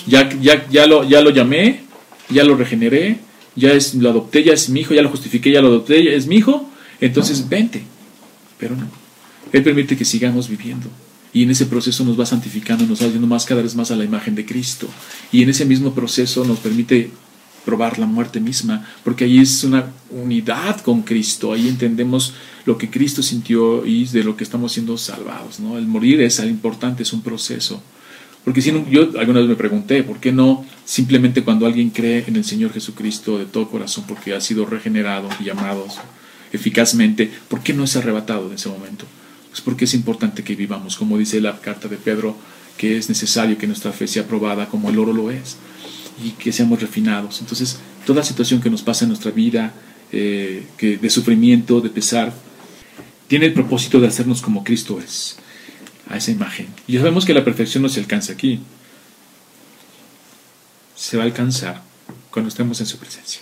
Ya, 0.06 0.30
ya, 0.40 0.70
ya, 0.70 0.86
lo, 0.86 1.04
ya 1.04 1.22
lo 1.22 1.32
llamé, 1.32 1.82
ya 2.30 2.44
lo 2.44 2.56
regeneré, 2.56 3.18
ya 3.56 3.72
es, 3.72 3.96
lo 3.96 4.12
adopté, 4.12 4.44
ya 4.44 4.54
es 4.54 4.70
mi 4.70 4.82
hijo, 4.82 4.94
ya 4.94 5.02
lo 5.02 5.10
justifiqué, 5.10 5.52
ya 5.52 5.60
lo 5.60 5.70
adopté, 5.70 6.04
ya 6.04 6.12
es 6.12 6.28
mi 6.28 6.36
hijo, 6.38 6.70
entonces 7.00 7.50
vente. 7.50 7.82
Pero 8.60 8.76
no. 8.76 8.88
Él 9.52 9.64
permite 9.64 9.98
que 9.98 10.06
sigamos 10.06 10.48
viviendo. 10.48 10.88
Y 11.34 11.44
en 11.44 11.52
ese 11.52 11.66
proceso 11.66 12.04
nos 12.04 12.20
va 12.20 12.26
santificando, 12.26 12.86
nos 12.86 13.02
va 13.02 13.06
haciendo 13.06 13.28
más 13.28 13.46
cada 13.46 13.62
vez 13.62 13.76
más 13.76 13.92
a 13.92 13.96
la 13.96 14.04
imagen 14.04 14.36
de 14.36 14.46
Cristo. 14.46 14.88
Y 15.32 15.44
en 15.44 15.50
ese 15.50 15.66
mismo 15.66 15.94
proceso 15.94 16.44
nos 16.44 16.60
permite 16.60 17.12
probar 17.66 18.00
la 18.00 18.06
muerte 18.06 18.40
misma, 18.40 18.88
porque 19.04 19.26
ahí 19.26 19.40
es 19.40 19.64
una 19.64 19.92
unidad 20.10 20.82
con 20.82 21.04
Cristo, 21.04 21.54
ahí 21.54 21.68
entendemos 21.68 22.34
lo 22.66 22.78
que 22.78 22.90
Cristo 22.90 23.22
sintió 23.22 23.86
y 23.86 24.06
de 24.06 24.24
lo 24.24 24.36
que 24.36 24.44
estamos 24.44 24.72
siendo 24.72 24.98
salvados. 24.98 25.60
¿no? 25.60 25.78
El 25.78 25.88
morir 25.88 26.22
es 26.22 26.40
algo 26.40 26.52
importante, 26.52 27.04
es 27.04 27.14
un 27.14 27.22
proceso. 27.22 27.82
Porque 28.44 28.62
si 28.62 28.72
no, 28.72 28.90
yo 28.90 29.12
alguna 29.20 29.40
vez 29.40 29.50
me 29.50 29.56
pregunté, 29.56 30.04
¿por 30.04 30.20
qué 30.20 30.32
no 30.32 30.66
simplemente 30.84 31.44
cuando 31.44 31.68
alguien 31.68 31.92
cree 31.92 32.24
en 32.28 32.36
el 32.36 32.44
Señor 32.44 32.74
Jesucristo 32.74 33.38
de 33.38 33.46
todo 33.46 33.70
corazón, 33.70 34.06
porque 34.08 34.34
ha 34.34 34.42
sido 34.42 34.66
regenerado 34.66 35.30
y 35.40 35.44
llamado 35.44 35.86
eficazmente, 36.52 37.32
¿por 37.48 37.62
qué 37.62 37.74
no 37.74 37.84
es 37.84 37.96
arrebatado 37.96 38.48
en 38.48 38.56
ese 38.56 38.70
momento? 38.70 39.06
Pues 39.52 39.62
porque 39.62 39.86
es 39.86 39.94
importante 39.94 40.44
que 40.44 40.56
vivamos, 40.56 40.96
como 40.96 41.18
dice 41.18 41.40
la 41.40 41.60
carta 41.60 41.88
de 41.88 41.98
Pedro, 41.98 42.36
que 42.78 42.98
es 42.98 43.10
necesario 43.10 43.58
que 43.58 43.68
nuestra 43.68 43.92
fe 43.92 44.08
sea 44.08 44.26
probada 44.26 44.68
como 44.68 44.90
el 44.90 44.98
oro 44.98 45.14
lo 45.14 45.30
es, 45.30 45.58
y 46.24 46.32
que 46.32 46.52
seamos 46.52 46.82
refinados. 46.82 47.42
Entonces, 47.42 47.78
toda 48.06 48.24
situación 48.24 48.62
que 48.62 48.70
nos 48.70 48.82
pasa 48.82 49.06
en 49.06 49.10
nuestra 49.10 49.32
vida, 49.32 49.74
eh, 50.12 50.66
que 50.78 50.98
de 50.98 51.10
sufrimiento, 51.10 51.82
de 51.82 51.90
pesar, 51.90 52.34
tiene 53.28 53.46
el 53.46 53.54
propósito 53.54 54.00
de 54.00 54.08
hacernos 54.08 54.42
como 54.42 54.64
Cristo 54.64 55.00
es 55.00 55.38
a 56.10 56.18
esa 56.18 56.32
imagen. 56.32 56.68
Y 56.88 56.98
sabemos 56.98 57.26
que 57.26 57.34
la 57.34 57.44
perfección 57.44 57.84
no 57.84 57.90
se 57.90 58.00
alcanza 58.00 58.34
aquí. 58.34 58.60
Se 60.96 61.18
va 61.18 61.24
a 61.24 61.26
alcanzar 61.26 61.82
cuando 62.30 62.50
estemos 62.50 62.80
en 62.82 62.86
su 62.86 62.98
presencia. 62.98 63.42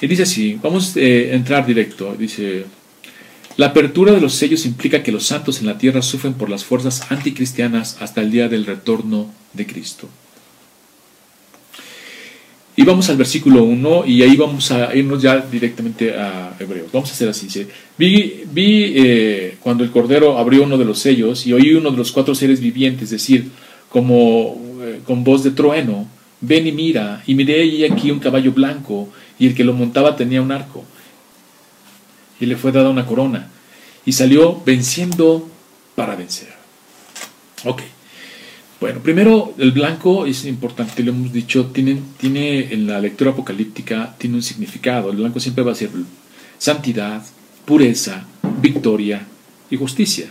Y 0.00 0.06
dice 0.06 0.24
así, 0.24 0.58
vamos 0.62 0.92
eh, 0.96 1.30
a 1.32 1.36
entrar 1.36 1.66
directo. 1.66 2.14
Dice, 2.14 2.66
la 3.56 3.66
apertura 3.66 4.12
de 4.12 4.20
los 4.20 4.34
sellos 4.34 4.66
implica 4.66 5.02
que 5.02 5.12
los 5.12 5.26
santos 5.26 5.60
en 5.60 5.66
la 5.66 5.78
tierra 5.78 6.02
sufren 6.02 6.34
por 6.34 6.50
las 6.50 6.64
fuerzas 6.64 7.10
anticristianas 7.10 7.96
hasta 8.00 8.20
el 8.20 8.30
día 8.30 8.48
del 8.48 8.66
retorno 8.66 9.30
de 9.54 9.66
Cristo. 9.66 10.08
Y 12.78 12.82
vamos 12.82 13.08
al 13.08 13.16
versículo 13.16 13.64
1 13.64 14.04
y 14.06 14.22
ahí 14.22 14.36
vamos 14.36 14.70
a 14.70 14.94
irnos 14.94 15.22
ya 15.22 15.38
directamente 15.38 16.14
a 16.14 16.54
Hebreos. 16.60 16.92
Vamos 16.92 17.08
a 17.08 17.14
hacer 17.14 17.30
así. 17.30 17.48
Vi, 17.96 18.44
eh, 18.54 19.56
cuando 19.60 19.82
el 19.82 19.90
Cordero 19.90 20.36
abrió 20.36 20.64
uno 20.64 20.76
de 20.76 20.84
los 20.84 20.98
sellos 20.98 21.46
y 21.46 21.54
oí 21.54 21.72
uno 21.72 21.90
de 21.90 21.96
los 21.96 22.12
cuatro 22.12 22.34
seres 22.34 22.60
vivientes 22.60 23.08
decir, 23.08 23.48
como 23.88 24.60
eh, 24.82 25.00
con 25.06 25.24
voz 25.24 25.42
de 25.42 25.52
trueno, 25.52 26.06
ven 26.42 26.66
y 26.66 26.72
mira, 26.72 27.22
y 27.26 27.34
miré 27.34 27.62
ahí 27.62 27.84
aquí 27.86 28.10
un 28.10 28.18
caballo 28.18 28.52
blanco 28.52 29.08
y 29.38 29.46
el 29.46 29.54
que 29.54 29.64
lo 29.64 29.72
montaba 29.72 30.14
tenía 30.14 30.42
un 30.42 30.52
arco. 30.52 30.84
Y 32.40 32.46
le 32.46 32.56
fue 32.56 32.72
dada 32.72 32.90
una 32.90 33.06
corona 33.06 33.50
y 34.04 34.12
salió 34.12 34.62
venciendo 34.64 35.48
para 35.94 36.14
vencer. 36.14 36.48
Ok. 37.64 37.82
Bueno, 38.80 39.00
primero 39.00 39.54
el 39.58 39.72
blanco 39.72 40.26
es 40.26 40.44
importante, 40.44 41.02
lo 41.02 41.10
hemos 41.10 41.32
dicho, 41.32 41.66
tiene, 41.66 42.00
tiene 42.18 42.72
en 42.72 42.86
la 42.86 43.00
lectura 43.00 43.30
apocalíptica 43.30 44.14
tiene 44.18 44.36
un 44.36 44.42
significado. 44.42 45.10
El 45.10 45.16
blanco 45.16 45.40
siempre 45.40 45.64
va 45.64 45.72
a 45.72 45.74
ser 45.74 45.90
santidad, 46.58 47.24
pureza, 47.64 48.26
victoria 48.60 49.26
y 49.70 49.76
justicia. 49.76 50.30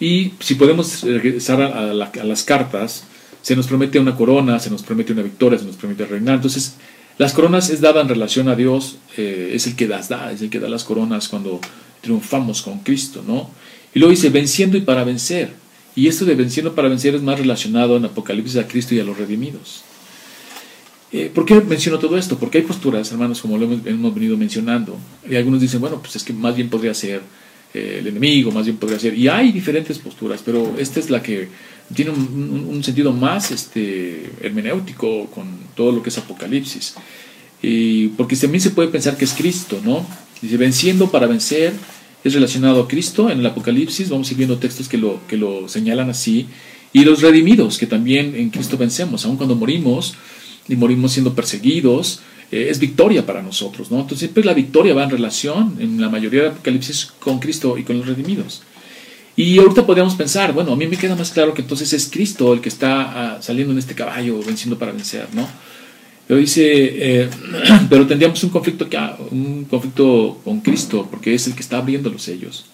Y 0.00 0.32
si 0.40 0.54
podemos 0.54 1.02
regresar 1.02 1.60
a, 1.62 1.92
las 1.92 2.42
cartas, 2.42 3.04
se 3.42 3.56
nos 3.56 3.66
promete 3.66 3.98
una 3.98 4.14
corona, 4.14 4.58
se 4.58 4.70
nos 4.70 4.82
promete 4.82 5.12
una 5.12 5.22
victoria, 5.22 5.58
se 5.58 5.64
nos 5.64 5.76
promete 5.76 6.06
reinar. 6.06 6.36
Entonces, 6.36 6.74
las 7.18 7.32
coronas 7.32 7.68
es 7.70 7.80
dada 7.80 8.00
en 8.00 8.08
relación 8.08 8.48
a 8.48 8.54
Dios, 8.54 8.98
eh, 9.16 9.50
es 9.52 9.66
el 9.66 9.76
que 9.76 9.88
das, 9.88 10.08
da, 10.08 10.32
es 10.32 10.40
el 10.40 10.50
que 10.50 10.60
da 10.60 10.68
las 10.68 10.84
coronas 10.84 11.28
cuando 11.28 11.60
triunfamos 12.00 12.62
con 12.62 12.78
Cristo, 12.78 13.24
¿no? 13.26 13.50
Y 13.92 13.98
luego 13.98 14.10
dice, 14.12 14.30
venciendo 14.30 14.76
y 14.76 14.82
para 14.82 15.04
vencer. 15.04 15.52
Y 15.96 16.06
esto 16.06 16.24
de 16.24 16.36
venciendo 16.36 16.74
para 16.74 16.88
vencer 16.88 17.16
es 17.16 17.22
más 17.22 17.38
relacionado 17.38 17.96
en 17.96 18.04
Apocalipsis 18.04 18.56
a 18.58 18.68
Cristo 18.68 18.94
y 18.94 19.00
a 19.00 19.04
los 19.04 19.18
redimidos. 19.18 19.82
Eh, 21.10 21.30
¿Por 21.34 21.44
qué 21.44 21.60
menciono 21.60 21.98
todo 21.98 22.18
esto? 22.18 22.38
Porque 22.38 22.58
hay 22.58 22.64
posturas, 22.64 23.10
hermanos, 23.10 23.40
como 23.40 23.58
lo 23.58 23.64
hemos, 23.64 24.14
venido 24.14 24.36
mencionando. 24.36 24.96
Y 25.28 25.34
algunos 25.36 25.60
dicen, 25.60 25.80
bueno, 25.80 26.00
pues 26.00 26.16
es 26.16 26.22
que 26.22 26.32
más 26.32 26.54
bien 26.54 26.68
podría 26.68 26.94
ser 26.94 27.22
eh, 27.74 27.96
el 28.00 28.06
enemigo, 28.06 28.52
más 28.52 28.66
bien 28.66 28.76
podría 28.76 29.00
ser. 29.00 29.18
Y 29.18 29.26
hay 29.26 29.50
diferentes 29.50 29.98
posturas, 29.98 30.42
pero 30.44 30.76
esta 30.78 31.00
es 31.00 31.10
la 31.10 31.22
que 31.22 31.48
tiene 31.94 32.10
un, 32.10 32.82
sentido 32.84 33.12
más 33.12 33.50
este, 33.50 34.30
hermenéutico 34.42 35.26
con 35.26 35.46
todo 35.74 35.92
lo 35.92 36.02
que 36.02 36.10
es 36.10 36.18
Apocalipsis. 36.18 36.94
Y 37.62 38.08
porque 38.08 38.36
también 38.36 38.60
se 38.60 38.70
puede 38.70 38.88
pensar 38.88 39.16
que 39.16 39.24
es 39.24 39.32
Cristo, 39.32 39.80
¿no? 39.84 40.06
Dice, 40.40 40.56
venciendo 40.56 41.10
para 41.10 41.26
vencer, 41.26 41.72
es 42.22 42.34
relacionado 42.34 42.82
a 42.82 42.88
Cristo 42.88 43.30
en 43.30 43.40
el 43.40 43.46
Apocalipsis, 43.46 44.10
vamos 44.10 44.28
a 44.28 44.32
ir 44.32 44.38
viendo 44.38 44.58
textos 44.58 44.88
que 44.88 44.98
lo, 44.98 45.26
que 45.26 45.36
lo 45.36 45.68
señalan 45.68 46.10
así, 46.10 46.46
y 46.92 47.04
los 47.04 47.20
redimidos, 47.20 47.78
que 47.78 47.86
también 47.86 48.34
en 48.36 48.50
Cristo 48.50 48.76
vencemos, 48.76 49.24
aun 49.24 49.36
cuando 49.36 49.54
morimos 49.54 50.14
y 50.68 50.76
morimos 50.76 51.12
siendo 51.12 51.34
perseguidos, 51.34 52.20
eh, 52.50 52.68
es 52.70 52.78
victoria 52.78 53.26
para 53.26 53.42
nosotros, 53.42 53.90
¿no? 53.90 53.96
Entonces 53.96 54.20
siempre 54.20 54.44
la 54.44 54.54
victoria 54.54 54.94
va 54.94 55.04
en 55.04 55.10
relación, 55.10 55.76
en 55.80 56.00
la 56.00 56.08
mayoría 56.08 56.42
de 56.42 56.48
Apocalipsis, 56.48 57.12
con 57.18 57.40
Cristo 57.40 57.76
y 57.76 57.82
con 57.82 57.98
los 57.98 58.06
redimidos. 58.06 58.62
Y 59.38 59.56
ahorita 59.60 59.86
podríamos 59.86 60.16
pensar, 60.16 60.52
bueno, 60.52 60.72
a 60.72 60.76
mí 60.76 60.88
me 60.88 60.96
queda 60.96 61.14
más 61.14 61.30
claro 61.30 61.54
que 61.54 61.62
entonces 61.62 61.92
es 61.92 62.08
Cristo 62.10 62.52
el 62.52 62.60
que 62.60 62.68
está 62.68 63.36
ah, 63.36 63.38
saliendo 63.40 63.72
en 63.72 63.78
este 63.78 63.94
caballo, 63.94 64.42
venciendo 64.42 64.76
para 64.76 64.90
vencer, 64.90 65.28
¿no? 65.32 65.48
Pero 66.26 66.40
dice, 66.40 67.20
eh, 67.22 67.30
pero 67.88 68.04
tendríamos 68.04 68.42
un 68.42 68.50
conflicto, 68.50 68.88
un 69.30 69.64
conflicto 69.70 70.40
con 70.42 70.60
Cristo, 70.60 71.06
porque 71.08 71.34
es 71.34 71.46
el 71.46 71.54
que 71.54 71.60
está 71.60 71.78
abriendo 71.78 72.10
los 72.10 72.24
sellos. 72.24 72.66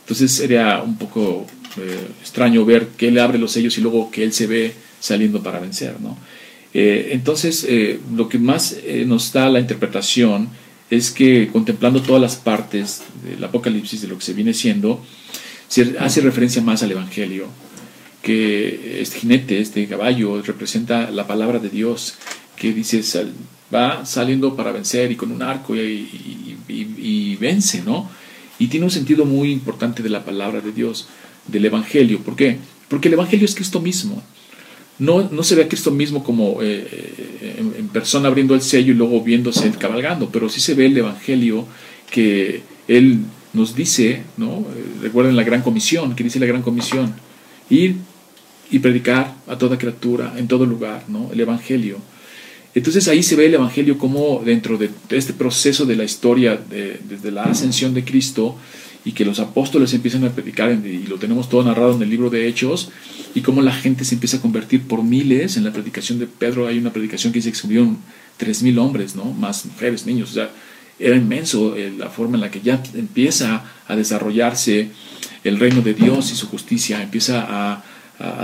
Entonces 0.00 0.32
sería 0.32 0.82
un 0.82 0.98
poco 0.98 1.46
eh, 1.76 2.08
extraño 2.20 2.64
ver 2.64 2.88
que 2.96 3.06
Él 3.06 3.20
abre 3.20 3.38
los 3.38 3.52
sellos 3.52 3.78
y 3.78 3.80
luego 3.80 4.10
que 4.10 4.24
Él 4.24 4.32
se 4.32 4.48
ve 4.48 4.74
saliendo 4.98 5.40
para 5.40 5.60
vencer. 5.60 6.00
¿no? 6.00 6.18
Eh, 6.74 7.10
entonces, 7.12 7.64
lo 8.12 8.28
que 8.28 8.40
más 8.40 8.76
nos 9.06 9.32
da 9.32 9.48
la 9.48 9.60
interpretación 9.60 10.48
es 10.90 11.12
que 11.12 11.48
contemplando 11.52 12.02
todas 12.02 12.20
las 12.20 12.34
partes 12.34 13.02
del 13.24 13.44
Apocalipsis, 13.44 14.02
de 14.02 14.08
lo 14.08 14.18
que 14.18 14.24
se 14.24 14.32
viene 14.32 14.52
siendo, 14.52 15.00
hace 15.98 16.20
referencia 16.20 16.62
más 16.62 16.82
al 16.82 16.92
Evangelio, 16.92 17.46
que 18.22 19.00
este 19.00 19.20
jinete, 19.20 19.60
este 19.60 19.86
caballo, 19.86 20.40
representa 20.42 21.10
la 21.10 21.26
palabra 21.26 21.58
de 21.58 21.68
Dios 21.68 22.14
que 22.56 22.72
dice, 22.72 23.02
va 23.74 24.04
saliendo 24.06 24.54
para 24.54 24.72
vencer 24.72 25.10
y 25.10 25.16
con 25.16 25.32
un 25.32 25.42
arco 25.42 25.74
y, 25.74 27.36
vence, 27.40 27.82
¿no? 27.82 28.08
Y 28.58 28.68
tiene 28.68 28.84
un 28.84 28.92
sentido 28.92 29.24
muy 29.24 29.50
importante 29.50 30.02
de 30.02 30.10
la 30.10 30.24
palabra 30.24 30.60
de 30.60 30.72
Dios, 30.72 31.08
del 31.48 31.64
Evangelio. 31.64 32.20
¿Por 32.20 32.36
qué? 32.36 32.58
Porque 32.88 33.08
el 33.08 33.14
Evangelio 33.14 33.46
es 33.46 33.54
Cristo 33.54 33.80
mismo. 33.80 34.22
No, 34.98 35.28
no 35.32 35.42
se 35.42 35.56
ve 35.56 35.64
a 35.64 35.68
Cristo 35.68 35.90
mismo 35.90 36.22
como 36.22 36.62
eh, 36.62 36.86
eh, 37.40 37.64
en, 37.78 37.88
persona 37.88 38.28
abriendo 38.28 38.54
el 38.54 38.62
sello 38.62 38.92
y 38.92 38.96
luego 38.96 39.20
viéndose 39.22 39.68
cabalgando, 39.72 40.28
pero 40.30 40.48
sí 40.48 40.60
se 40.60 40.74
ve 40.74 40.86
el 40.86 40.96
Evangelio 40.96 41.66
que 42.10 42.62
Él 42.86 43.20
nos 43.52 43.74
dice, 43.74 44.22
¿no? 44.36 44.60
Eh, 44.60 45.02
recuerden 45.02 45.36
la 45.36 45.44
gran 45.44 45.62
comisión, 45.62 46.14
que 46.14 46.24
dice 46.24 46.40
la 46.40 46.46
gran 46.46 46.62
comisión, 46.62 47.14
ir 47.68 47.96
y 48.70 48.78
predicar 48.78 49.34
a 49.46 49.58
toda 49.58 49.78
criatura, 49.78 50.34
en 50.36 50.48
todo 50.48 50.66
lugar, 50.66 51.04
¿no? 51.08 51.30
El 51.32 51.40
Evangelio. 51.40 51.98
Entonces 52.74 53.06
ahí 53.08 53.22
se 53.22 53.36
ve 53.36 53.46
el 53.46 53.54
Evangelio 53.54 53.98
como 53.98 54.42
dentro 54.44 54.78
de 54.78 54.90
este 55.10 55.34
proceso 55.34 55.84
de 55.84 55.96
la 55.96 56.04
historia, 56.04 56.58
desde 56.68 57.30
la 57.30 57.44
ascensión 57.44 57.92
de 57.92 58.02
Cristo, 58.02 58.56
y 59.04 59.12
que 59.12 59.24
los 59.26 59.40
apóstoles 59.40 59.92
empiezan 59.92 60.24
a 60.24 60.30
predicar, 60.30 60.72
y 60.72 61.06
lo 61.06 61.16
tenemos 61.16 61.50
todo 61.50 61.64
narrado 61.64 61.94
en 61.96 62.02
el 62.02 62.08
libro 62.08 62.30
de 62.30 62.48
Hechos, 62.48 62.90
y 63.34 63.42
cómo 63.42 63.60
la 63.60 63.74
gente 63.74 64.04
se 64.04 64.14
empieza 64.14 64.38
a 64.38 64.40
convertir 64.40 64.82
por 64.82 65.02
miles. 65.02 65.58
En 65.58 65.64
la 65.64 65.72
predicación 65.72 66.18
de 66.18 66.26
Pedro 66.26 66.66
hay 66.66 66.78
una 66.78 66.92
predicación 66.92 67.32
que 67.32 67.40
dice 67.40 67.50
que 67.50 67.58
se 67.58 67.68
tres 68.38 68.62
mil 68.62 68.78
hombres, 68.78 69.16
¿no? 69.16 69.24
Más 69.24 69.66
mujeres, 69.66 70.06
niños. 70.06 70.30
O 70.30 70.34
sea, 70.34 70.50
era 71.02 71.16
inmenso 71.16 71.76
eh, 71.76 71.92
la 71.96 72.08
forma 72.08 72.36
en 72.36 72.42
la 72.42 72.50
que 72.50 72.60
ya 72.60 72.82
empieza 72.94 73.64
a 73.86 73.96
desarrollarse 73.96 74.90
el 75.44 75.58
reino 75.58 75.82
de 75.82 75.94
Dios 75.94 76.30
y 76.32 76.36
su 76.36 76.46
justicia, 76.48 77.02
empieza 77.02 77.46
a, 77.48 77.84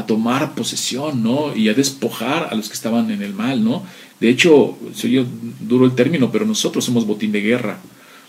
tomar 0.09 0.57
posesión, 0.57 1.23
¿no? 1.23 1.55
Y 1.55 1.69
a 1.69 1.75
despojar 1.75 2.49
a 2.51 2.57
los 2.57 2.67
que 2.67 2.75
estaban 2.75 3.13
en 3.13 3.23
el 3.23 3.33
mal, 3.33 3.63
¿no? 3.63 3.85
De 4.19 4.29
hecho, 4.29 4.77
soy 4.93 5.25
duro 5.61 5.85
el 5.85 5.95
término, 5.95 6.33
pero 6.33 6.45
nosotros 6.45 6.85
somos 6.85 7.07
botín 7.07 7.31
de 7.31 7.43
guerra 7.43 7.79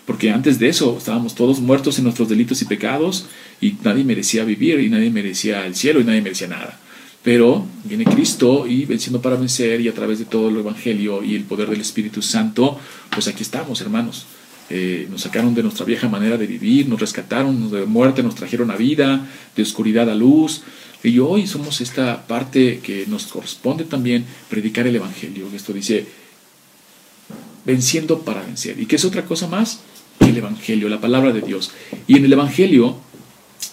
porque 0.10 0.32
antes 0.32 0.58
de 0.58 0.70
eso 0.70 0.96
estábamos 0.98 1.36
todos 1.36 1.60
muertos 1.60 2.00
en 2.00 2.06
nuestros 2.06 2.28
delitos 2.28 2.60
y 2.64 2.66
pecados 2.66 3.28
y 3.62 3.76
nadie 3.84 4.04
merecía 4.04 4.44
vivir 4.44 4.80
y 4.80 4.90
nadie 4.90 5.12
merecía 5.12 5.68
el 5.68 5.76
cielo 5.76 6.02
y 6.02 6.04
nadie 6.04 6.24
merecía 6.24 6.48
nada. 6.48 6.80
Pero 7.24 7.66
viene 7.84 8.06
Cristo 8.06 8.66
y 8.66 8.86
venciendo 8.86 9.22
para 9.22 9.36
vencer 9.36 9.82
y 9.82 9.88
a 9.88 9.94
través 9.94 10.20
de 10.20 10.26
todo 10.26 10.50
el 10.50 10.58
Evangelio 10.58 11.22
y 11.24 11.36
el 11.36 11.44
poder 11.44 11.70
del 11.70 11.82
Espíritu 11.82 12.22
Santo, 12.22 12.80
pues 13.12 13.28
aquí 13.28 13.44
estamos, 13.44 13.82
hermanos. 13.82 14.26
Eh, 14.70 15.08
nos 15.10 15.22
sacaron 15.22 15.56
de 15.56 15.64
nuestra 15.64 15.86
vieja 15.86 16.08
manera 16.08 16.38
de 16.38 16.46
vivir, 16.46 16.88
nos 16.88 17.00
rescataron 17.00 17.72
de 17.72 17.86
muerte, 17.86 18.24
nos 18.24 18.36
trajeron 18.36 18.72
a 18.72 18.76
vida, 18.76 19.28
de 19.56 19.64
oscuridad 19.64 20.10
a 20.10 20.16
luz. 20.16 20.62
Y 21.04 21.20
hoy 21.20 21.48
somos 21.48 21.82
esta 21.82 22.26
parte 22.28 22.80
que 22.80 23.06
nos 23.08 23.28
corresponde 23.28 23.84
también 23.84 24.26
predicar 24.50 24.88
el 24.88 24.96
Evangelio. 24.96 25.48
Esto 25.54 25.74
dice, 25.74 26.06
venciendo 27.66 28.20
para 28.20 28.44
vencer. 28.44 28.80
¿Y 28.80 28.86
qué 28.86 28.96
es 28.96 29.06
otra 29.06 29.26
cosa 29.26 29.48
más? 29.48 29.80
el 30.30 30.38
Evangelio, 30.38 30.90
la 30.90 31.02
palabra 31.02 31.32
de 31.32 31.42
Dios. 31.42 31.72
Y 32.08 32.18
en 32.18 32.26
el 32.26 32.34
Evangelio 32.34 32.98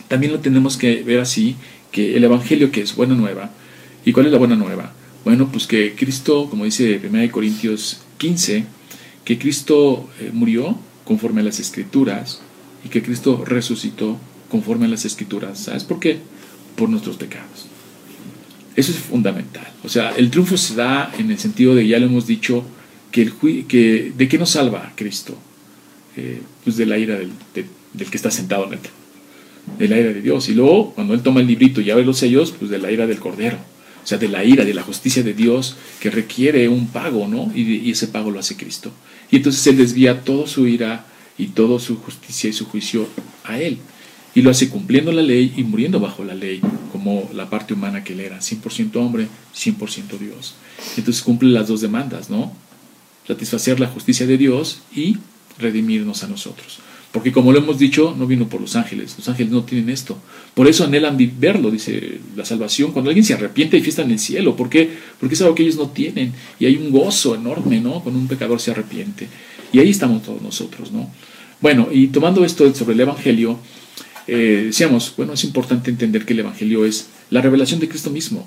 también 0.09 0.33
lo 0.33 0.41
tenemos 0.41 0.77
que 0.77 1.03
ver 1.03 1.21
así, 1.21 1.57
que 1.93 2.17
el 2.17 2.25
Evangelio 2.25 2.71
que 2.71 2.81
es 2.81 2.95
buena 2.95 3.15
nueva. 3.15 3.51
¿Y 4.05 4.13
cuál 4.13 4.27
es 4.27 4.33
la 4.33 4.39
buena 4.39 4.57
nueva? 4.57 4.93
Bueno, 5.25 5.49
pues 5.51 5.67
que 5.67 5.95
Cristo, 5.95 6.49
como 6.49 6.65
dice 6.65 7.01
1 7.03 7.33
Corintios 7.33 8.01
15, 8.19 8.65
que 9.25 9.39
Cristo 9.39 10.09
eh, 10.21 10.31
murió 10.33 10.79
conforme 11.05 11.41
a 11.41 11.45
las 11.45 11.59
escrituras 11.59 12.41
y 12.85 12.89
que 12.89 13.03
Cristo 13.03 13.45
resucitó 13.45 14.19
conforme 14.49 14.87
a 14.87 14.89
las 14.89 15.05
escrituras. 15.05 15.59
¿Sabes 15.59 15.85
por 15.85 15.99
qué? 15.99 16.19
Por 16.77 16.89
nuestros 16.89 17.17
pecados. 17.17 17.67
Eso 18.77 18.93
es 18.93 18.99
fundamental. 18.99 19.67
O 19.83 19.89
sea, 19.89 20.11
el 20.11 20.31
triunfo 20.31 20.57
se 20.57 20.75
da 20.75 21.13
en 21.19 21.31
el 21.31 21.39
sentido 21.39 21.75
de, 21.75 21.89
ya 21.89 21.99
lo 21.99 22.07
hemos 22.07 22.27
dicho, 22.27 22.65
que, 23.11 23.23
el, 23.23 23.33
que 23.67 24.13
¿de 24.17 24.29
qué 24.29 24.39
nos 24.39 24.51
salva 24.51 24.93
Cristo? 24.95 25.37
Eh, 26.17 26.41
pues 26.63 26.77
de 26.77 26.87
la 26.87 26.99
ira 26.99 27.17
del, 27.17 27.31
que 27.55 28.17
está 28.17 28.31
sentado 28.31 28.67
en 28.67 28.75
el 28.75 28.79
de 29.79 29.89
la 29.89 29.99
ira 29.99 30.13
de 30.13 30.23
Dios. 30.23 30.49
Y 30.49 30.55
luego, 30.55 30.93
cuando 30.95 31.15
él 31.15 31.23
toma 31.23 31.41
el 31.41 31.47
librito 31.47 31.81
y 31.81 31.91
abre 31.91 32.05
los 32.05 32.19
sellos, 32.19 32.53
pues 32.53 32.71
de 32.71 32.79
la 32.79 32.91
ira 32.91 33.07
del 33.07 33.19
Cordero. 33.19 33.59
O 34.03 34.09
sea, 34.09 34.19
de 34.19 34.29
la 34.29 34.45
ira, 34.45 34.65
de 34.65 34.73
la 34.73 34.83
justicia 34.83 35.25
de 35.25 35.35
Dios 35.35 35.77
que 35.99 36.11
requiere 36.11 36.69
un 36.69 36.87
pago, 36.87 37.27
¿no? 37.27 37.51
Y, 37.55 37.91
ese 37.91 38.07
pago 38.07 38.31
lo 38.31 38.39
hace 38.39 38.57
Cristo. 38.57 38.93
Y 39.33 39.37
entonces 39.37 39.67
él 39.67 39.79
desvía 39.79 40.23
toda 40.23 40.47
su 40.47 40.69
ira 40.69 41.07
y 41.37 41.49
toda 41.49 41.81
su 41.81 41.97
justicia 41.97 42.49
y 42.49 42.53
su 42.53 42.67
juicio 42.67 43.09
a 43.43 43.59
él. 43.59 43.79
Y 44.33 44.43
lo 44.43 44.51
hace 44.51 44.69
cumpliendo 44.69 45.11
la 45.11 45.23
ley 45.23 45.55
y 45.57 45.65
muriendo 45.65 45.99
bajo 45.99 46.23
la 46.23 46.35
ley, 46.35 46.61
como 46.93 47.29
la 47.35 47.51
parte 47.51 47.75
humana 47.75 48.05
que 48.05 48.13
él 48.13 48.21
era, 48.21 48.39
100% 48.39 48.95
hombre, 48.97 49.27
100% 49.57 50.19
Dios. 50.21 50.55
Entonces 50.97 51.23
cumple 51.23 51.49
las 51.49 51.67
dos 51.67 51.81
demandas, 51.81 52.31
¿no? 52.31 52.53
Satisfacer 53.27 53.81
la 53.81 53.89
justicia 53.89 54.25
de 54.25 54.39
Dios 54.39 54.83
y 54.95 55.17
redimirnos 55.59 56.23
a 56.23 56.29
nosotros. 56.29 56.79
Porque 57.17 57.33
como 57.33 57.51
lo 57.51 57.61
hemos 57.61 57.79
dicho, 57.79 58.15
no 58.15 58.27
vino 58.27 58.47
por 58.47 58.61
los 58.61 58.77
ángeles. 58.77 59.15
Los 59.17 59.27
ángeles 59.27 59.51
no 59.51 59.65
tienen 59.65 59.89
esto. 59.89 60.19
Por 60.53 60.69
eso 60.69 60.85
anhelan 60.85 61.17
verlo, 61.41 61.71
dice 61.71 62.19
la 62.37 62.45
salvación. 62.45 62.93
Cuando 62.93 63.09
alguien 63.09 63.25
se 63.25 63.33
arrepiente, 63.33 63.79
hay 63.79 63.83
fiesta 63.83 64.03
en 64.03 64.11
el 64.11 64.19
cielo. 64.19 64.55
¿Por 64.55 64.69
qué? 64.69 64.91
Porque 65.19 65.35
es 65.35 65.41
algo 65.41 65.55
que 65.55 65.63
ellos 65.63 65.77
no 65.77 65.89
tienen. 65.89 66.35
Y 66.61 66.67
hay 66.67 66.77
un 66.77 66.93
gozo 66.93 67.35
enorme, 67.35 67.81
¿no? 67.81 68.03
Cuando 68.03 68.21
un 68.21 68.29
pecador 68.29 68.61
se 68.61 68.73
arrepiente. 68.73 69.29
Y 69.73 69.79
ahí 69.79 69.89
estamos 69.89 70.25
todos 70.25 70.43
nosotros, 70.43 70.93
¿no? 70.93 71.11
Bueno, 71.63 71.89
y 71.91 72.09
tomando 72.09 72.45
esto 72.45 72.75
sobre 72.75 72.93
el 72.93 73.01
Evangelio, 73.01 73.59
eh, 74.27 74.65
decíamos, 74.67 75.15
bueno, 75.17 75.33
es 75.33 75.45
importante 75.45 75.91
entender 75.91 76.27
que 76.27 76.35
el 76.35 76.41
Evangelio 76.41 76.85
es 76.85 77.07
la 77.31 77.41
revelación 77.41 77.81
de 77.81 77.89
Cristo 77.89 78.11
mismo. 78.11 78.47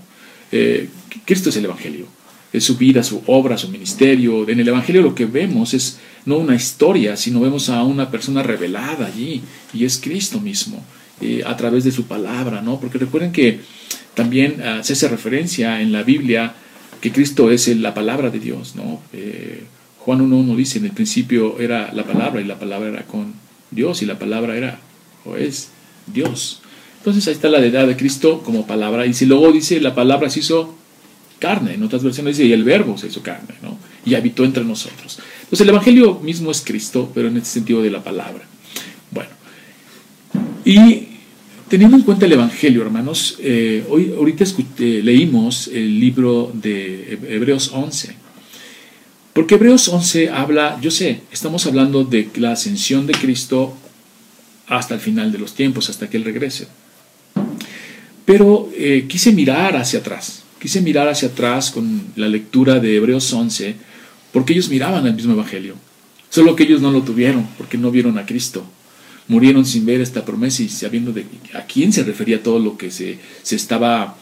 Eh, 0.52 0.90
Cristo 1.26 1.50
es 1.50 1.58
el 1.58 1.66
Evangelio. 1.66 2.06
Es 2.52 2.64
su 2.64 2.78
vida, 2.78 3.04
su 3.04 3.22
obra, 3.28 3.58
su 3.58 3.70
ministerio. 3.70 4.48
En 4.50 4.60
el 4.60 4.68
Evangelio 4.68 5.02
lo 5.02 5.16
que 5.16 5.26
vemos 5.26 5.74
es 5.74 6.00
no 6.26 6.38
una 6.38 6.56
historia, 6.56 7.16
sino 7.16 7.42
vemos 7.42 7.70
a 7.70 7.84
una 7.84 8.10
persona 8.10 8.44
revelada 8.44 9.08
allí, 9.08 9.42
y 9.74 9.86
es 9.86 9.98
Cristo 9.98 10.40
mismo, 10.40 10.84
eh, 11.22 11.44
a 11.46 11.56
través 11.58 11.84
de 11.84 11.92
su 11.92 12.06
palabra, 12.06 12.62
¿no? 12.62 12.80
Porque 12.80 12.98
recuerden 12.98 13.32
que 13.32 13.60
también 14.14 14.62
ah, 14.62 14.84
se 14.84 14.94
hace 14.94 15.08
referencia 15.08 15.82
en 15.82 15.92
la 15.92 16.04
Biblia 16.04 16.54
que 17.02 17.12
Cristo 17.12 17.52
es 17.52 17.68
la 17.78 17.94
palabra 17.94 18.30
de 18.30 18.40
Dios, 18.40 18.76
¿no? 18.76 19.02
Eh, 19.14 19.64
Juan 20.00 20.20
1.1 20.20 20.56
dice, 20.56 20.80
en 20.80 20.86
el 20.86 20.92
principio 20.92 21.60
era 21.60 21.94
la 21.94 22.04
palabra, 22.04 22.42
y 22.42 22.46
la 22.46 22.60
palabra 22.60 22.90
era 22.90 23.04
con 23.04 23.34
Dios, 23.72 24.02
y 24.02 24.06
la 24.06 24.18
palabra 24.18 24.58
era, 24.58 24.80
o 25.26 25.36
es, 25.36 25.70
Dios. 26.08 26.62
Entonces 26.98 27.28
ahí 27.28 27.34
está 27.34 27.48
la 27.48 27.62
deidad 27.62 27.88
de 27.88 27.96
Cristo 27.96 28.42
como 28.44 28.66
palabra, 28.66 29.06
y 29.06 29.14
si 29.14 29.26
luego 29.26 29.52
dice, 29.52 29.80
la 29.80 29.96
palabra 29.96 30.30
se 30.30 30.40
hizo 30.40 30.76
carne, 31.40 31.74
en 31.74 31.84
otras 31.84 32.04
versiones 32.04 32.38
dice, 32.38 32.48
y 32.48 32.54
el 32.54 32.64
verbo 32.64 32.98
se 32.98 33.08
hizo 33.08 33.24
carne, 33.24 33.56
¿no? 33.62 33.78
Y 34.06 34.16
habitó 34.16 34.44
entre 34.44 34.64
nosotros. 34.64 35.20
Pues 35.50 35.62
el 35.62 35.70
Evangelio 35.70 36.20
mismo 36.20 36.52
es 36.52 36.62
Cristo, 36.62 37.12
pero 37.14 37.28
en 37.30 37.38
este 37.38 37.50
sentido 37.50 37.82
de 37.82 37.90
la 37.90 38.04
palabra. 38.04 38.44
Bueno, 39.12 39.32
y 40.64 41.08
teniendo 41.68 41.98
en 41.98 42.04
cuenta 42.04 42.26
el 42.26 42.34
Evangelio, 42.34 42.82
hermanos, 42.82 43.38
eh, 43.40 43.84
hoy, 43.90 44.14
ahorita 44.16 44.44
eh, 44.44 45.02
leímos 45.04 45.68
el 45.68 46.00
libro 46.00 46.52
de 46.54 47.18
Hebreos 47.30 47.72
11. 47.74 48.16
Porque 49.34 49.56
Hebreos 49.56 49.88
11 49.88 50.30
habla, 50.30 50.80
yo 50.82 50.92
sé, 50.92 51.22
estamos 51.32 51.66
hablando 51.66 52.04
de 52.04 52.30
la 52.36 52.52
ascensión 52.52 53.08
de 53.08 53.14
Cristo 53.14 53.76
hasta 54.68 54.96
el 54.96 55.00
final 55.00 55.32
de 55.32 55.38
los 55.38 55.54
tiempos, 55.54 55.90
hasta 55.90 56.10
que 56.10 56.18
Él 56.18 56.26
regrese. 56.26 56.68
Pero 58.26 58.70
eh, 58.76 59.06
quise 59.08 59.32
mirar 59.32 59.76
hacia 59.76 60.00
atrás, 60.00 60.39
quise 60.60 60.82
mirar 60.82 61.08
hacia 61.08 61.30
atrás 61.30 61.72
con 61.72 62.04
la 62.16 62.28
lectura 62.28 62.80
de 62.80 62.96
Hebreos 62.96 63.32
11 63.32 63.76
porque 64.32 64.54
ellos 64.54 64.70
miraban 64.70 65.06
el 65.08 65.16
mismo 65.16 65.34
Evangelio, 65.34 65.76
solo 66.30 66.56
que 66.56 66.64
ellos 66.64 66.82
no 66.82 66.92
lo 66.92 67.02
tuvieron, 67.02 67.48
porque 67.58 67.78
no 67.78 67.92
vieron 67.92 68.18
a 68.18 68.26
Cristo. 68.26 68.64
Murieron 69.28 69.66
sin 69.66 69.86
ver 69.86 70.02
esta 70.02 70.26
promesa 70.26 70.64
y 70.64 70.70
sabiendo 70.70 71.12
de 71.12 71.26
a 71.54 71.62
quién 71.66 71.94
se 71.94 72.04
refería 72.04 72.42
todo 72.42 72.60
lo 72.60 72.78
que 72.78 72.90
se, 72.90 73.20
se 73.44 73.56
estaba, 73.56 74.18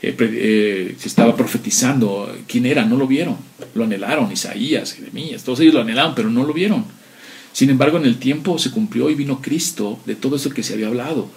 eh, 0.00 0.14
eh, 0.18 0.94
se 0.98 1.08
estaba 1.08 1.36
profetizando, 1.36 2.32
quién 2.46 2.66
era, 2.66 2.84
no 2.84 2.96
lo 2.96 3.06
vieron, 3.06 3.36
lo 3.74 3.84
anhelaron, 3.84 4.30
Isaías, 4.30 4.92
Jeremías, 4.92 5.42
todos 5.42 5.60
ellos 5.60 5.74
lo 5.74 5.80
anhelaban, 5.80 6.14
pero 6.14 6.30
no 6.30 6.44
lo 6.44 6.52
vieron. 6.52 6.84
Sin 7.52 7.70
embargo, 7.70 7.98
en 7.98 8.04
el 8.04 8.18
tiempo 8.18 8.58
se 8.58 8.70
cumplió 8.70 9.10
y 9.10 9.14
vino 9.14 9.40
Cristo 9.40 9.98
de 10.06 10.16
todo 10.16 10.36
eso 10.36 10.50
que 10.50 10.64
se 10.64 10.74
había 10.74 10.88
hablado. 10.88 11.28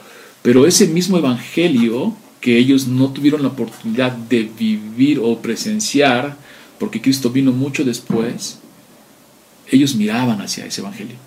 Pero 0.41 0.65
ese 0.65 0.88
mismo 0.88 1.17
evangelio 1.17 2.15
que 2.47 2.57
ellos 2.57 2.88
no 2.88 3.12
tuvieron 3.12 3.41
la 3.41 3.49
oportunidad 3.49 4.13
de 4.13 4.49
vivir 4.57 5.19
o 5.21 5.38
presenciar, 5.41 6.38
porque 6.79 7.01
Cristo 7.01 7.29
vino 7.29 7.51
mucho 7.51 7.83
después, 7.83 8.60
ellos 9.69 9.95
miraban 9.95 10.39
hacia 10.39 10.65
ese 10.65 10.79
Evangelio. 10.79 11.17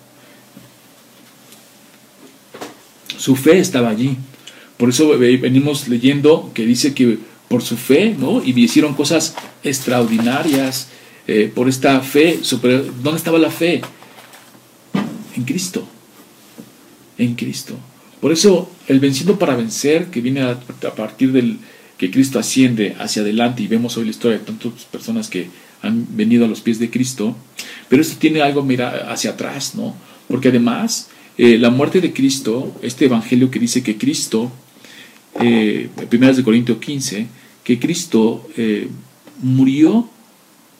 Su 3.19 3.35
fe 3.35 3.59
estaba 3.59 3.89
allí. 3.89 4.17
Por 4.77 4.89
eso 4.89 5.09
venimos 5.19 5.87
leyendo 5.87 6.49
que 6.55 6.65
dice 6.65 6.95
que 6.95 7.19
por 7.47 7.61
su 7.61 7.77
fe, 7.77 8.15
¿no? 8.17 8.43
Y 8.43 8.59
hicieron 8.59 8.95
cosas 8.95 9.35
extraordinarias 9.63 10.87
eh, 11.27 11.51
por 11.53 11.69
esta 11.69 12.01
fe. 12.01 12.39
¿Dónde 13.03 13.17
estaba 13.17 13.37
la 13.37 13.51
fe? 13.51 13.81
En 15.35 15.43
Cristo. 15.43 15.87
En 17.19 17.35
Cristo. 17.35 17.75
Por 18.19 18.31
eso 18.31 18.71
el 18.91 18.99
vencido 18.99 19.39
para 19.39 19.55
vencer, 19.55 20.07
que 20.07 20.21
viene 20.21 20.41
a 20.41 20.59
partir 20.95 21.31
del, 21.31 21.57
que 21.97 22.11
Cristo 22.11 22.39
asciende 22.39 22.95
hacia 22.99 23.21
adelante 23.21 23.63
y 23.63 23.67
vemos 23.67 23.95
hoy 23.95 24.05
la 24.05 24.09
historia 24.11 24.39
de 24.39 24.43
tantas 24.43 24.83
personas 24.85 25.29
que 25.29 25.47
han 25.81 26.05
venido 26.15 26.45
a 26.45 26.47
los 26.47 26.59
pies 26.59 26.77
de 26.77 26.89
Cristo, 26.89 27.35
pero 27.87 28.01
esto 28.01 28.17
tiene 28.19 28.41
algo 28.41 28.63
mira 28.63 29.11
hacia 29.11 29.31
atrás, 29.31 29.75
¿no? 29.75 29.95
Porque 30.27 30.49
además 30.49 31.09
eh, 31.37 31.57
la 31.57 31.69
muerte 31.69 32.01
de 32.01 32.11
Cristo, 32.11 32.75
este 32.81 33.05
evangelio 33.05 33.49
que 33.49 33.59
dice 33.59 33.81
que 33.81 33.97
Cristo, 33.97 34.51
eh, 35.39 35.89
de 36.09 36.43
Corintios 36.43 36.79
15, 36.79 37.27
que 37.63 37.79
Cristo 37.79 38.49
eh, 38.57 38.89
murió 39.41 40.09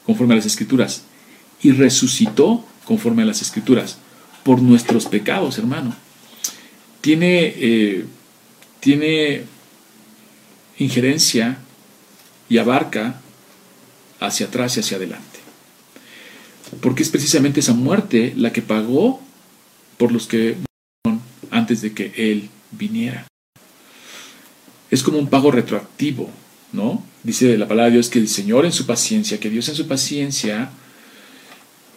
conforme 0.04 0.34
a 0.34 0.36
las 0.36 0.46
escrituras 0.46 1.04
y 1.62 1.70
resucitó 1.70 2.64
conforme 2.84 3.22
a 3.22 3.26
las 3.26 3.40
escrituras 3.40 3.98
por 4.42 4.60
nuestros 4.60 5.06
pecados, 5.06 5.56
hermano. 5.56 5.94
Tiene, 7.02 7.52
eh, 7.56 8.06
tiene 8.80 9.42
injerencia 10.78 11.58
y 12.48 12.56
abarca 12.56 13.20
hacia 14.20 14.46
atrás 14.46 14.76
y 14.76 14.80
hacia 14.80 14.96
adelante. 14.96 15.40
Porque 16.80 17.02
es 17.02 17.10
precisamente 17.10 17.60
esa 17.60 17.74
muerte 17.74 18.32
la 18.36 18.52
que 18.52 18.62
pagó 18.62 19.20
por 19.98 20.12
los 20.12 20.26
que 20.26 20.56
murieron 21.04 21.22
antes 21.50 21.82
de 21.82 21.92
que 21.92 22.12
Él 22.16 22.48
viniera. 22.70 23.26
Es 24.90 25.02
como 25.02 25.18
un 25.18 25.28
pago 25.28 25.50
retroactivo, 25.50 26.30
¿no? 26.72 27.04
Dice 27.24 27.58
la 27.58 27.68
palabra 27.68 27.86
de 27.86 27.96
Dios 27.96 28.08
que 28.08 28.20
el 28.20 28.28
Señor 28.28 28.64
en 28.64 28.72
su 28.72 28.86
paciencia, 28.86 29.40
que 29.40 29.50
Dios 29.50 29.68
en 29.68 29.74
su 29.74 29.86
paciencia 29.88 30.70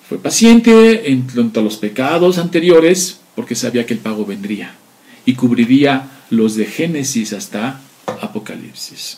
fue 0.10 0.18
paciente 0.18 1.12
en 1.12 1.22
cuanto 1.22 1.60
a 1.60 1.64
los 1.64 1.78
pecados 1.78 2.38
anteriores 2.38 3.20
porque 3.36 3.56
sabía 3.56 3.86
que 3.86 3.94
el 3.94 4.00
pago 4.00 4.26
vendría 4.26 4.76
y 5.26 5.34
cubriría 5.34 6.10
los 6.30 6.56
de 6.56 6.66
Génesis 6.66 7.34
hasta 7.34 7.82
Apocalipsis. 8.22 9.18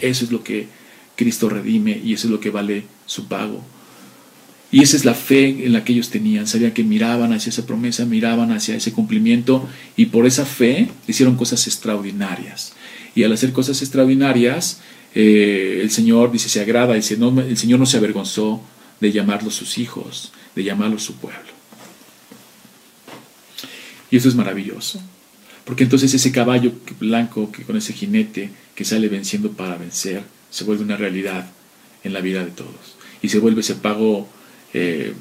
Eso 0.00 0.24
es 0.24 0.32
lo 0.32 0.42
que 0.42 0.68
Cristo 1.16 1.48
redime 1.48 2.00
y 2.04 2.14
eso 2.14 2.26
es 2.26 2.30
lo 2.30 2.40
que 2.40 2.50
vale 2.50 2.84
su 3.06 3.26
pago. 3.26 3.64
Y 4.70 4.82
esa 4.82 4.96
es 4.96 5.04
la 5.04 5.14
fe 5.14 5.64
en 5.64 5.72
la 5.72 5.82
que 5.82 5.94
ellos 5.94 6.10
tenían. 6.10 6.46
Sabían 6.46 6.72
que 6.72 6.84
miraban 6.84 7.32
hacia 7.32 7.50
esa 7.50 7.66
promesa, 7.66 8.04
miraban 8.04 8.52
hacia 8.52 8.76
ese 8.76 8.92
cumplimiento 8.92 9.66
y 9.96 10.06
por 10.06 10.26
esa 10.26 10.44
fe 10.44 10.88
hicieron 11.06 11.36
cosas 11.36 11.66
extraordinarias. 11.66 12.74
Y 13.14 13.24
al 13.24 13.32
hacer 13.32 13.52
cosas 13.52 13.80
extraordinarias, 13.80 14.80
eh, 15.14 15.80
el 15.82 15.90
Señor 15.90 16.30
dice, 16.30 16.48
se 16.48 16.60
agrada, 16.60 16.94
dice, 16.94 17.16
no, 17.16 17.40
el 17.40 17.56
Señor 17.56 17.78
no 17.80 17.86
se 17.86 17.96
avergonzó 17.96 18.62
de 19.00 19.10
llamarlos 19.10 19.54
sus 19.54 19.78
hijos, 19.78 20.32
de 20.54 20.64
llamarlos 20.64 21.02
su 21.02 21.14
pueblo. 21.14 21.38
Y 24.10 24.18
eso 24.18 24.28
es 24.28 24.34
maravilloso. 24.34 25.00
Porque 25.68 25.84
entonces 25.84 26.14
ese 26.14 26.32
caballo 26.32 26.72
blanco 26.98 27.52
que 27.52 27.62
con 27.62 27.76
ese 27.76 27.92
jinete 27.92 28.48
que 28.74 28.86
sale 28.86 29.06
venciendo 29.08 29.52
para 29.52 29.76
vencer 29.76 30.22
se 30.48 30.64
vuelve 30.64 30.82
una 30.82 30.96
realidad 30.96 31.50
en 32.04 32.14
la 32.14 32.22
vida 32.22 32.42
de 32.42 32.50
todos. 32.50 32.96
Y 33.20 33.28
se 33.28 33.38
vuelve 33.38 33.60
ese 33.60 33.74
pago 33.74 34.26
eh, 34.72 35.12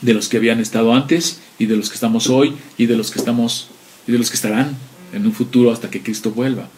de 0.00 0.14
los 0.14 0.28
que 0.28 0.38
habían 0.38 0.60
estado 0.60 0.94
antes 0.94 1.40
y 1.58 1.66
de 1.66 1.76
los 1.76 1.90
que 1.90 1.96
estamos 1.96 2.30
hoy 2.30 2.54
y 2.78 2.86
de 2.86 2.96
los 2.96 3.10
que 3.10 3.18
estamos 3.18 3.68
y 4.06 4.12
de 4.12 4.16
los 4.16 4.30
que 4.30 4.36
estarán 4.36 4.74
en 5.12 5.26
un 5.26 5.34
futuro 5.34 5.70
hasta 5.70 5.90
que 5.90 6.00
Cristo 6.00 6.30
vuelva. 6.30 6.70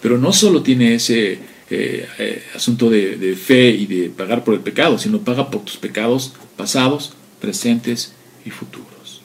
Pero 0.00 0.16
no 0.16 0.32
solo 0.32 0.62
tiene 0.62 0.94
ese 0.94 1.40
eh, 1.70 2.06
eh, 2.20 2.44
asunto 2.54 2.88
de, 2.88 3.16
de, 3.16 3.34
fe 3.34 3.70
y 3.70 3.86
de 3.86 4.10
pagar 4.10 4.44
por 4.44 4.54
el 4.54 4.60
pecado, 4.60 4.96
sino 4.96 5.22
paga 5.22 5.50
por 5.50 5.64
tus 5.64 5.76
pecados 5.76 6.34
pasados, 6.56 7.14
presentes 7.40 8.12
y 8.44 8.50
futuros. 8.50 9.22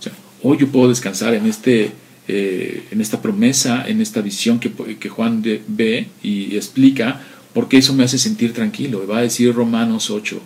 O 0.00 0.02
sea, 0.02 0.12
hoy 0.42 0.58
yo 0.58 0.66
puedo 0.66 0.88
descansar 0.88 1.34
en 1.34 1.46
este 1.46 1.92
eh, 2.34 2.88
en 2.90 3.02
esta 3.02 3.20
promesa, 3.20 3.84
en 3.86 4.00
esta 4.00 4.22
visión 4.22 4.58
que, 4.58 5.08
Juan 5.10 5.42
ve 5.68 6.08
y 6.22 6.56
explica, 6.56 7.20
porque 7.52 7.76
eso 7.76 7.92
me 7.92 8.04
hace 8.04 8.16
sentir 8.16 8.54
tranquilo. 8.54 9.06
Va 9.06 9.18
a 9.18 9.20
decir 9.20 9.54
Romanos 9.54 10.08
8, 10.08 10.40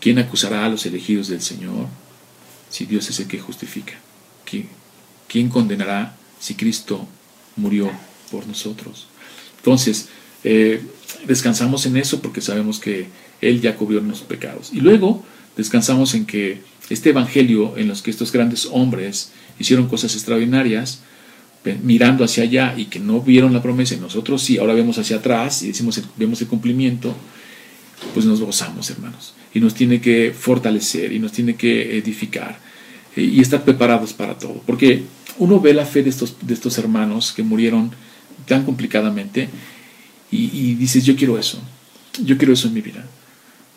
¿quién 0.00 0.18
acusará 0.18 0.64
a 0.64 0.70
los 0.70 0.86
elegidos 0.86 1.28
del 1.28 1.42
Señor 1.42 1.88
si 2.70 2.86
Dios 2.86 3.10
es 3.10 3.20
el 3.20 3.26
que 3.26 3.38
justifica? 3.38 3.92
¿Quién, 5.28 5.50
condenará 5.50 6.16
si 6.40 6.54
Cristo 6.54 7.06
murió 7.56 7.90
por 8.30 8.46
nosotros? 8.46 9.08
Entonces, 9.58 10.08
eh, 10.44 10.80
descansamos 11.26 11.84
en 11.84 11.98
eso 11.98 12.22
porque 12.22 12.40
sabemos 12.40 12.78
que 12.78 13.08
Él 13.42 13.60
ya 13.60 13.76
cubrió 13.76 14.00
nuestros 14.00 14.28
pecados. 14.28 14.70
Y 14.72 14.80
luego 14.80 15.22
descansamos 15.58 16.14
en 16.14 16.24
que 16.24 16.62
este 16.88 17.10
Evangelio 17.10 17.76
en 17.76 17.86
los 17.86 18.00
que 18.00 18.10
estos 18.10 18.32
grandes 18.32 18.66
hombres 18.72 19.32
hicieron 19.58 19.88
cosas 19.88 20.14
extraordinarias, 20.14 21.02
mirando 21.82 22.24
hacia 22.24 22.44
allá 22.44 22.74
y 22.76 22.86
que 22.86 23.00
no 23.00 23.20
vieron 23.20 23.52
la 23.52 23.62
promesa 23.62 23.94
y 23.94 23.98
nosotros 23.98 24.42
sí, 24.42 24.58
ahora 24.58 24.74
vemos 24.74 24.98
hacia 24.98 25.16
atrás 25.16 25.62
y 25.62 25.68
decimos, 25.68 26.00
vemos 26.16 26.40
el 26.40 26.48
cumplimiento, 26.48 27.14
pues 28.14 28.26
nos 28.26 28.40
gozamos, 28.40 28.88
hermanos. 28.90 29.34
Y 29.52 29.60
nos 29.60 29.74
tiene 29.74 30.00
que 30.00 30.32
fortalecer 30.38 31.12
y 31.12 31.18
nos 31.18 31.32
tiene 31.32 31.56
que 31.56 31.98
edificar 31.98 32.58
eh, 33.16 33.22
y 33.22 33.40
estar 33.40 33.64
preparados 33.64 34.12
para 34.12 34.38
todo. 34.38 34.62
Porque 34.66 35.02
uno 35.38 35.60
ve 35.60 35.74
la 35.74 35.86
fe 35.86 36.02
de 36.02 36.10
estos, 36.10 36.36
de 36.40 36.54
estos 36.54 36.78
hermanos 36.78 37.32
que 37.32 37.42
murieron 37.42 37.90
tan 38.46 38.64
complicadamente 38.64 39.48
y, 40.30 40.74
dices, 40.74 41.04
yo 41.04 41.16
quiero 41.16 41.38
eso, 41.38 41.58
yo 42.22 42.36
quiero 42.36 42.52
eso 42.52 42.68
en 42.68 42.74
mi 42.74 42.82
vida. 42.82 43.04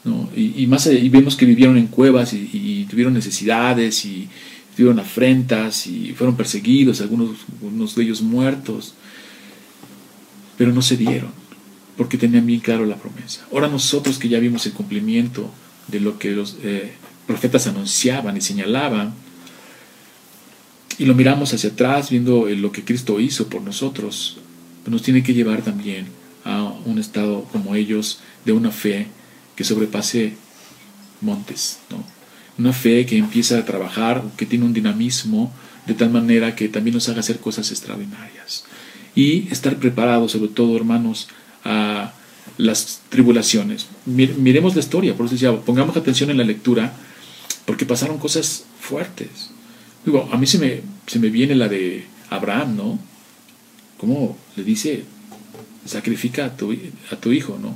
¿no? 0.03 0.29
Y, 0.35 0.67
más 0.67 0.87
y 0.87 1.07
vemos 1.09 1.35
que 1.35 1.45
vivieron 1.45 1.77
en 1.77 1.87
cuevas 1.87 2.33
y 2.33 2.85
tuvieron 2.89 3.13
necesidades 3.13 4.03
y, 4.05 4.27
tuvieron 4.75 4.99
afrentas 4.99 5.87
y 5.87 6.13
fueron 6.13 6.35
perseguidos, 6.35 7.01
algunos, 7.01 7.95
de 7.95 8.03
ellos 8.03 8.21
muertos, 8.21 8.93
pero 10.57 10.71
no 10.71 10.81
se 10.81 10.97
dieron, 10.97 11.31
porque 11.97 12.17
tenían 12.17 12.45
bien 12.45 12.59
claro 12.59 12.85
la 12.85 12.95
promesa. 12.95 13.45
Ahora 13.51 13.67
nosotros 13.67 14.17
que 14.17 14.29
ya 14.29 14.39
vimos 14.39 14.65
el 14.65 14.73
cumplimiento 14.73 15.49
de 15.87 15.99
lo 15.99 16.17
que 16.19 16.31
los 16.31 16.57
eh, 16.63 16.93
profetas 17.27 17.67
anunciaban 17.67 18.37
y 18.37 18.41
señalaban, 18.41 19.13
y 20.97 21.05
lo 21.05 21.15
miramos 21.15 21.53
hacia 21.53 21.71
atrás 21.71 22.09
viendo 22.09 22.47
lo 22.47 22.71
que 22.71 22.83
Cristo 22.83 23.19
hizo 23.19 23.47
por 23.47 23.61
nosotros, 23.61 24.37
nos 24.85 25.01
tiene 25.03 25.23
que 25.23 25.33
llevar 25.33 25.61
también 25.61 26.07
a 26.43 26.63
un 26.85 26.97
estado 26.99 27.43
como 27.51 27.75
ellos 27.75 28.19
de 28.45 28.51
una 28.51 28.71
fe 28.71 29.07
que 29.55 29.63
sobrepase 29.63 30.35
montes, 31.21 31.79
¿no? 31.89 32.03
Una 32.57 32.73
fe 32.73 33.05
que 33.05 33.17
empieza 33.17 33.57
a 33.57 33.65
trabajar, 33.65 34.23
que 34.37 34.45
tiene 34.45 34.65
un 34.65 34.73
dinamismo 34.73 35.51
de 35.85 35.93
tal 35.93 36.09
manera 36.09 36.55
que 36.55 36.69
también 36.69 36.93
nos 36.93 37.09
haga 37.09 37.21
hacer 37.21 37.39
cosas 37.39 37.71
extraordinarias. 37.71 38.65
Y 39.15 39.47
estar 39.51 39.77
preparados, 39.77 40.31
sobre 40.31 40.49
todo, 40.49 40.75
hermanos, 40.75 41.27
a 41.63 42.13
las 42.57 43.01
tribulaciones. 43.09 43.87
Miremos 44.05 44.75
la 44.75 44.81
historia, 44.81 45.15
por 45.15 45.25
eso 45.25 45.35
decía, 45.35 45.55
pongamos 45.61 45.97
atención 45.97 46.29
en 46.29 46.37
la 46.37 46.43
lectura, 46.43 46.93
porque 47.65 47.85
pasaron 47.85 48.17
cosas 48.17 48.65
fuertes. 48.79 49.51
Digo, 50.05 50.29
a 50.31 50.37
mí 50.37 50.47
se 50.47 50.59
me, 50.59 50.81
se 51.07 51.19
me 51.19 51.29
viene 51.29 51.55
la 51.55 51.67
de 51.67 52.05
Abraham, 52.29 52.75
¿no? 52.75 52.99
¿Cómo 53.97 54.37
le 54.55 54.63
dice, 54.63 55.03
sacrifica 55.85 56.45
a 56.45 56.57
tu, 56.57 56.75
a 57.11 57.15
tu 57.15 57.31
hijo, 57.31 57.57
¿no? 57.61 57.75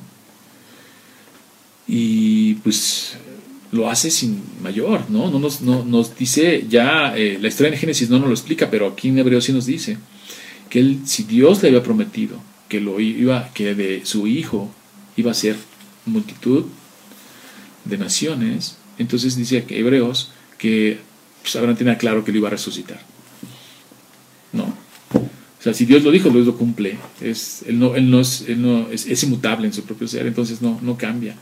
Y 1.87 2.55
pues 2.55 3.17
lo 3.75 3.89
hace 3.89 4.09
sin 4.09 4.41
mayor, 4.61 5.09
¿no? 5.09 5.29
no 5.29 5.37
nos, 5.37 5.61
no, 5.61 5.83
nos 5.83 6.15
dice 6.15 6.65
ya, 6.69 7.15
eh, 7.15 7.37
la 7.41 7.49
historia 7.49 7.73
en 7.73 7.79
Génesis 7.79 8.09
no 8.09 8.19
nos 8.19 8.27
lo 8.27 8.33
explica, 8.33 8.71
pero 8.71 8.87
aquí 8.87 9.09
en 9.09 9.19
Hebreo 9.19 9.41
sí 9.41 9.51
nos 9.51 9.65
dice 9.65 9.97
que 10.69 10.79
él, 10.79 11.01
si 11.05 11.23
Dios 11.23 11.61
le 11.61 11.69
había 11.69 11.83
prometido 11.83 12.41
que, 12.69 12.79
lo 12.79 12.99
iba, 12.99 13.51
que 13.53 13.75
de 13.75 14.05
su 14.05 14.27
hijo 14.27 14.71
iba 15.17 15.31
a 15.31 15.35
ser 15.35 15.55
multitud 16.05 16.65
de 17.83 17.97
naciones, 17.97 18.77
entonces 18.97 19.35
dice 19.35 19.65
que 19.65 19.79
Hebreos 19.79 20.31
que 20.57 20.99
pues, 21.41 21.55
Abraham 21.55 21.77
tenía 21.77 21.97
claro 21.97 22.23
que 22.23 22.31
lo 22.31 22.37
iba 22.39 22.47
a 22.47 22.51
resucitar. 22.51 22.99
¿No? 24.53 24.63
O 25.13 25.63
sea, 25.65 25.73
si 25.73 25.85
Dios 25.85 26.03
lo 26.03 26.11
dijo, 26.11 26.29
Dios 26.29 26.45
lo 26.45 26.57
cumple. 26.57 26.97
Es, 27.21 27.63
él 27.67 27.79
no, 27.79 27.95
él 27.95 28.09
no, 28.09 28.19
es, 28.19 28.45
él 28.47 28.61
no 28.61 28.87
es, 28.89 29.05
es, 29.07 29.23
inmutable 29.23 29.67
en 29.67 29.73
su 29.73 29.83
propio 29.83 30.07
ser, 30.07 30.27
entonces 30.27 30.61
no, 30.61 30.79
no 30.81 30.97
cambia. 30.97 31.35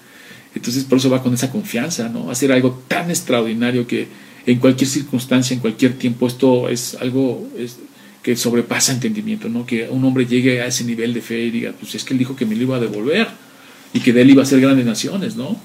Entonces 0.56 0.84
por 0.84 1.00
eso 1.00 1.10
va 1.10 1.24
con 1.24 1.34
esa 1.34 1.52
confianza, 1.52 2.10
¿no? 2.10 2.30
Hacer 2.30 2.52
algo 2.52 2.84
tan 2.88 3.10
extraordinario 3.10 3.88
que 3.88 4.08
en 4.46 4.60
cualquier 4.60 4.89
circunstancia, 4.89 5.54
en 5.54 5.60
cualquier 5.62 5.98
tiempo, 5.98 6.28
esto 6.28 6.70
es 6.70 6.96
algo 6.96 7.48
que 8.22 8.36
sobrepasa 8.36 8.94
entendimiento, 8.94 9.50
¿no? 9.50 9.66
Que 9.66 9.89
un 9.89 10.04
hombre 10.06 10.26
llegue 10.26 10.62
a 10.62 10.68
ese 10.68 10.84
nivel 10.84 11.13
de 11.13 11.22
fe 11.22 11.46
y 11.46 11.52
diga, 11.52 11.74
pues 11.80 11.96
es 11.96 12.04
que 12.04 12.13
él 12.13 12.20
dijo 12.20 12.36
que 12.36 12.46
me 12.46 12.56
lo 12.56 12.63
iba 12.63 12.78
a 12.78 12.80
devolver 12.80 13.28
y 13.94 14.00
que 14.00 14.13
de 14.13 14.22
él 14.22 14.32
iba 14.32 14.44
a 14.44 14.46
ser 14.46 14.62
grandes 14.62 14.86
naciones, 14.86 15.36
¿no? 15.36 15.58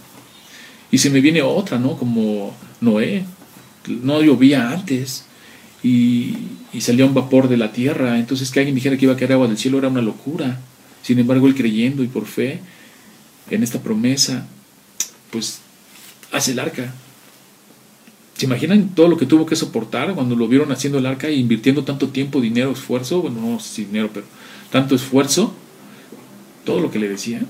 Y 0.91 0.99
se 0.99 1.11
me 1.11 1.21
viene 1.21 1.43
otra, 1.43 1.79
¿no? 1.79 1.97
Como 1.97 2.55
Noé, 2.81 3.25
no 4.03 4.23
llovía 4.23 4.71
antes 4.71 5.25
y, 5.83 6.35
y 6.73 6.81
salía 6.81 7.05
un 7.05 7.15
vapor 7.15 7.49
de 7.49 7.57
la 7.57 7.73
tierra, 7.73 8.19
entonces 8.19 8.51
que 8.51 8.61
alguien 8.61 8.75
dijera 8.75 8.97
que 8.97 9.05
iba 9.05 9.15
a 9.15 9.17
caer 9.17 9.33
agua 9.33 9.49
del 9.49 9.59
cielo 9.59 9.79
era 9.79 9.89
una 9.89 10.03
locura. 10.03 10.61
Sin 11.03 11.19
embargo, 11.19 11.47
él 11.47 11.55
creyendo 11.55 12.03
y 12.03 12.09
por 12.09 12.27
fe 12.27 12.61
en 13.51 13.63
esta 13.63 13.81
promesa, 13.81 14.47
pues 15.31 15.61
hace 16.33 16.53
el 16.53 16.59
arca. 16.59 16.93
¿Se 18.37 18.47
imaginan 18.47 18.95
todo 18.95 19.09
lo 19.09 19.17
que 19.17 19.27
tuvo 19.27 19.47
que 19.47 19.57
soportar 19.57 20.15
cuando 20.15 20.37
lo 20.37 20.47
vieron 20.47 20.71
haciendo 20.71 20.99
el 20.99 21.07
arca 21.07 21.27
e 21.29 21.35
invirtiendo 21.35 21.85
tanto 21.85 22.09
tiempo, 22.09 22.41
dinero, 22.41 22.71
esfuerzo? 22.71 23.23
Bueno, 23.23 23.41
no 23.41 23.61
sé 23.61 23.69
si 23.69 23.85
dinero, 23.85 24.11
pero 24.15 24.27
tanto 24.71 24.95
esfuerzo, 24.95 25.53
todo 26.65 26.81
lo 26.81 26.91
que 26.91 27.01
le 27.01 27.09
decía. 27.09 27.43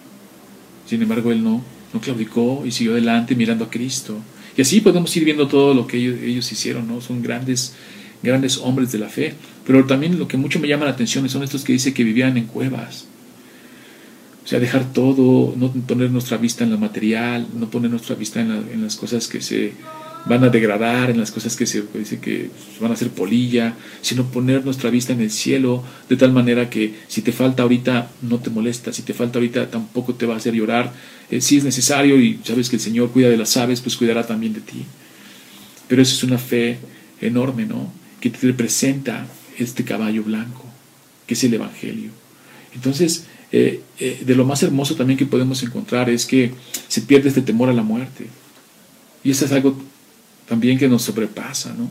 Sin 0.87 1.03
embargo, 1.03 1.31
él 1.31 1.45
no, 1.45 1.63
no 1.93 2.01
claudicó 2.01 2.63
y 2.65 2.71
siguió 2.71 2.93
adelante 2.93 3.35
mirando 3.35 3.67
a 3.67 3.71
Cristo. 3.71 4.17
Y 4.57 4.63
así 4.63 4.81
podemos 4.81 5.15
ir 5.15 5.25
viendo 5.25 5.47
todo 5.47 5.75
lo 5.75 5.87
que 5.87 5.99
ellos, 5.99 6.51
hicieron, 6.51 6.89
¿no? 6.89 7.03
Son 7.03 7.23
grandes, 7.23 7.75
grandes 8.23 8.57
hombres 8.57 8.91
de 8.91 8.99
la 8.99 9.11
fe. 9.11 9.35
Pero 9.67 9.85
también 9.85 10.19
lo 10.19 10.27
que 10.27 10.39
mucho 10.39 10.59
me 10.59 10.69
llama 10.69 10.87
la 10.87 10.93
atención 10.93 11.29
son 11.29 11.43
estos 11.43 11.65
que 11.65 11.75
dice 11.75 11.93
que 11.93 12.03
vivían 12.03 12.39
en 12.39 12.47
cuevas 12.47 13.07
o 14.49 14.51
sea, 14.51 14.61
dejar 14.61 14.95
todo, 14.95 15.55
no 15.59 15.71
poner 15.71 16.11
nuestra 16.11 16.39
vista 16.39 16.65
en 16.65 16.71
lo 16.71 16.79
material, 16.79 17.47
no 17.55 17.69
poner 17.69 17.91
nuestra 17.91 18.17
vista 18.17 18.41
en, 18.41 18.83
las 18.83 18.97
cosas 18.97 19.29
que 19.29 19.43
se 19.43 19.75
van 20.25 20.43
a 20.43 20.49
degradar, 20.49 21.11
en 21.11 21.21
las 21.21 21.31
cosas 21.31 21.55
que 21.55 21.67
se 21.67 21.85
dice 21.93 22.19
que 22.19 22.49
van 22.81 22.91
a 22.91 22.97
ser 22.97 23.11
polilla, 23.11 23.75
sino 24.01 24.25
poner 24.25 24.65
nuestra 24.65 24.89
vista 24.89 25.13
en 25.13 25.21
el 25.21 25.31
cielo 25.31 25.85
de 26.09 26.17
tal 26.17 26.33
manera 26.33 26.71
que 26.71 26.95
si 27.09 27.21
te 27.21 27.31
falta 27.31 27.63
ahorita 27.63 28.11
no 28.23 28.39
te 28.39 28.49
molesta, 28.49 28.91
si 28.91 29.03
te 29.03 29.13
falta 29.13 29.39
ahorita 29.39 29.71
tampoco 29.71 30.15
te 30.15 30.25
va 30.25 30.33
a 30.33 30.39
hacer 30.39 30.55
llorar. 30.55 30.95
Eh, 31.31 31.43
si 31.43 31.59
es 31.59 31.65
necesario 31.65 32.19
y 32.19 32.41
sabes 32.43 32.71
que 32.71 32.77
el 32.77 32.83
Señor 32.83 33.11
cuida 33.11 33.29
de 33.29 33.37
las 33.37 33.55
aves, 33.59 33.83
pues 33.83 33.99
cuidará 33.99 34.27
también 34.27 34.55
de 34.55 34.63
ti. 34.63 34.83
Pero 35.89 36.01
eso 36.01 36.15
es 36.15 36.25
una 36.25 36.39
fe 36.39 36.79
enorme, 37.21 37.67
¿no? 37.67 37.93
Que 38.19 38.31
te 38.31 38.47
representa 38.47 39.27
este 39.59 39.85
caballo 39.85 40.23
blanco, 40.23 40.65
que 41.27 41.35
es 41.35 41.45
el 41.45 41.53
Evangelio. 41.53 42.13
Entonces, 42.75 43.27
eh, 43.51 43.81
eh, 43.99 44.23
de 44.25 44.35
lo 44.35 44.45
más 44.45 44.63
hermoso 44.63 44.95
también 44.95 45.19
que 45.19 45.27
podemos 45.27 45.63
encontrar 45.63 46.11
es 46.11 46.27
que 46.27 46.53
se 46.89 47.01
pierde 47.03 47.29
este 47.29 47.43
temor 47.43 47.69
a 47.69 47.73
la 47.73 47.83
muerte. 47.83 48.27
Y 49.25 49.31
eso 49.31 49.45
es 49.45 49.53
algo 49.53 49.81
también 50.49 50.79
que 50.79 50.89
nos 50.89 51.03
sobrepasa, 51.03 51.75
¿no? 51.75 51.91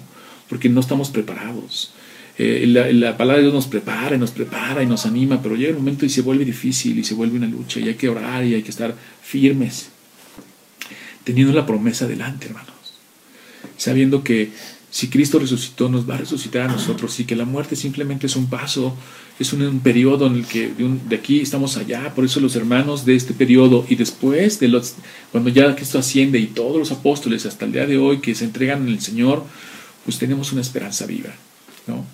Porque 0.50 0.70
no 0.70 0.80
estamos 0.80 1.10
preparados. 1.10 1.92
Eh, 2.40 2.66
la, 2.68 3.18
palabra 3.18 3.38
de 3.38 3.44
Dios 3.44 3.54
nos 3.54 3.66
prepara 3.66 4.16
y 4.16 4.20
nos 4.20 4.32
prepara 4.32 4.84
y 4.84 4.86
nos 4.86 5.08
anima, 5.08 5.42
pero 5.42 5.56
llega 5.56 5.72
un 5.72 5.80
momento 5.80 6.06
y 6.06 6.10
se 6.10 6.22
vuelve 6.22 6.46
difícil 6.46 7.00
y 7.00 7.04
se 7.04 7.16
vuelve 7.16 7.38
una 7.38 7.48
lucha 7.48 7.80
y 7.80 7.88
hay 7.88 7.96
que 7.96 8.10
orar 8.10 8.46
y 8.46 8.54
hay 8.54 8.62
que 8.62 8.70
estar 8.70 8.96
firmes, 9.24 9.90
teniendo 11.24 11.52
la 11.54 11.66
promesa 11.66 12.08
delante, 12.08 12.46
hermanos. 12.46 12.70
Sabiendo 13.78 14.24
que 14.24 14.52
si 14.90 15.10
Cristo 15.10 15.38
resucitó, 15.38 15.90
nos 15.90 16.10
va 16.10 16.16
a 16.16 16.20
resucitar 16.20 16.70
a 16.70 16.72
nosotros 16.72 17.20
y 17.20 17.26
que 17.26 17.36
la 17.36 17.46
muerte 17.46 17.76
simplemente 17.76 18.28
es 18.28 18.36
un 18.36 18.48
paso, 18.48 18.96
es 19.38 19.52
un, 19.54 19.80
periodo 19.82 20.28
en 20.28 20.36
el 20.36 20.46
que 20.46 20.70
de, 20.70 21.16
aquí 21.16 21.42
estamos 21.42 21.78
allá. 21.78 22.16
Por 22.16 22.26
eso 22.26 22.40
los 22.40 22.56
hermanos 22.56 23.06
de 23.06 23.16
este 23.16 23.34
periodo 23.34 23.86
y 23.90 23.96
después 23.96 24.60
de 24.60 24.70
los, 24.70 24.96
cuando 25.32 25.50
ya 25.50 25.76
Cristo 25.76 26.00
asciende 26.00 26.40
y 26.40 26.48
todos 26.48 26.78
los 26.78 26.92
apóstoles 26.92 27.46
hasta 27.46 27.66
el 27.66 27.74
día 27.74 27.86
de 27.86 27.98
hoy 27.98 28.20
que 28.20 28.34
se 28.34 28.46
entregan 28.46 28.88
en 28.88 28.94
el 28.94 29.02
Señor, 29.02 29.44
pues 30.06 30.18
tenemos 30.18 30.52
una 30.54 30.62
esperanza 30.62 31.06
viva. 31.06 31.34
¿no? 31.86 32.06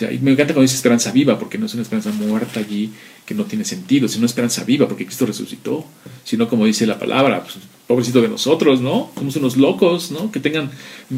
y 0.00 0.18
me 0.18 0.30
encanta 0.30 0.54
cuando 0.54 0.62
dice 0.62 0.76
esperanza 0.76 1.12
viva, 1.12 1.38
porque 1.38 1.58
no 1.58 1.66
es 1.66 1.74
una 1.74 1.82
esperanza 1.82 2.10
muerta 2.12 2.60
allí 2.60 2.90
que 3.26 3.34
no 3.34 3.44
tiene 3.44 3.64
sentido, 3.64 4.08
sino 4.08 4.20
una 4.20 4.26
esperanza 4.26 4.64
viva, 4.64 4.88
porque 4.88 5.04
Cristo 5.04 5.26
resucitó, 5.26 5.84
sino 6.24 6.48
como 6.48 6.64
dice 6.64 6.86
la 6.86 6.98
palabra, 6.98 7.42
pues, 7.42 7.56
pobrecito 7.90 8.22
de 8.22 8.28
nosotros, 8.28 8.80
¿no? 8.80 9.10
Somos 9.16 9.34
unos 9.34 9.56
locos, 9.56 10.12
¿no? 10.12 10.30
Que 10.30 10.38
tengan 10.38 10.70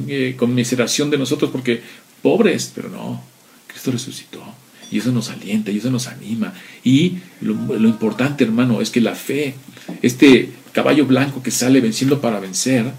eh, 0.09 0.37
conmiseración 0.39 1.11
de 1.11 1.19
nosotros, 1.19 1.51
porque 1.51 1.83
pobres, 2.23 2.73
pero 2.75 2.89
no, 2.89 3.23
Cristo 3.67 3.91
resucitó. 3.91 4.43
Y 4.91 4.97
eso 4.97 5.13
nos 5.13 5.29
alienta, 5.29 5.71
y 5.71 5.77
eso 5.77 5.91
nos 5.91 6.07
anima. 6.07 6.55
Y 6.83 7.19
lo, 7.43 7.55
importante, 7.87 8.45
hermano, 8.45 8.81
es 8.81 8.89
que 8.89 9.03
la 9.03 9.15
fe, 9.15 9.55
este 10.01 10.49
caballo 10.73 11.05
blanco 11.05 11.43
que 11.43 11.51
sale 11.51 11.83
venciendo 11.83 12.23
para 12.23 12.41
vencer, 12.41 12.91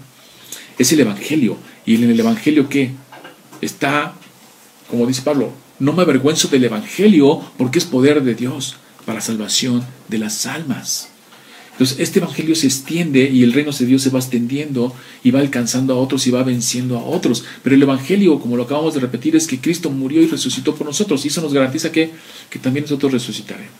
es 0.78 0.92
el 0.92 1.00
Evangelio. 1.00 1.56
Y 1.84 1.96
en 1.96 2.04
el 2.04 2.20
Evangelio, 2.20 2.68
¿qué? 2.68 2.92
Está, 3.60 4.14
como 4.88 5.04
dice 5.04 5.22
Pablo, 5.22 5.52
no 5.80 5.92
me 5.94 6.02
avergüenzo 6.02 6.46
del 6.46 6.62
Evangelio 6.62 7.42
porque 7.58 7.80
es 7.80 7.86
poder 7.86 8.22
de 8.22 8.36
Dios 8.36 8.76
para 9.04 9.20
salvación 9.20 9.84
de 10.06 10.18
las 10.18 10.46
almas. 10.46 11.08
Entonces, 11.74 11.98
este 11.98 12.20
Evangelio 12.20 12.54
se 12.54 12.68
extiende 12.68 13.28
y 13.28 13.42
el 13.42 13.52
reino 13.52 13.72
de 13.72 13.84
Dios 13.84 14.00
se 14.02 14.10
va 14.10 14.20
extendiendo 14.20 14.94
y 15.24 15.32
va 15.32 15.40
alcanzando 15.40 15.94
a 15.94 15.96
otros 15.96 16.24
y 16.28 16.30
va 16.30 16.44
venciendo 16.44 16.96
a 16.96 17.04
otros. 17.04 17.44
Pero 17.64 17.74
el 17.74 17.82
Evangelio, 17.82 18.38
como 18.38 18.56
lo 18.56 18.62
acabamos 18.62 18.94
de 18.94 19.00
repetir, 19.00 19.34
es 19.34 19.48
que 19.48 19.58
Cristo 19.58 19.90
murió 19.90 20.22
y 20.22 20.28
resucitó 20.28 20.76
por 20.76 20.86
nosotros. 20.86 21.24
Y 21.24 21.28
eso 21.28 21.40
nos 21.40 21.52
garantiza 21.52 21.90
que, 21.90 22.12
que 22.48 22.60
también 22.60 22.84
nosotros 22.84 23.12
resucitaremos. 23.12 23.72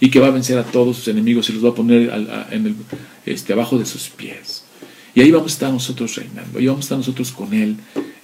Y 0.00 0.10
que 0.10 0.20
va 0.20 0.26
a 0.26 0.32
vencer 0.32 0.58
a 0.58 0.64
todos 0.64 0.98
sus 0.98 1.08
enemigos 1.08 1.48
y 1.48 1.54
los 1.54 1.64
va 1.64 1.70
a 1.70 1.74
poner 1.74 2.12
en 2.50 2.66
el, 2.66 2.74
este, 3.24 3.54
abajo 3.54 3.78
de 3.78 3.86
sus 3.86 4.10
pies. 4.10 4.64
Y 5.14 5.22
ahí 5.22 5.30
vamos 5.30 5.52
a 5.52 5.54
estar 5.54 5.72
nosotros 5.72 6.16
reinando. 6.16 6.58
Ahí 6.58 6.66
vamos 6.66 6.82
a 6.82 6.86
estar 6.86 6.98
nosotros 6.98 7.32
con 7.32 7.54
Él, 7.54 7.76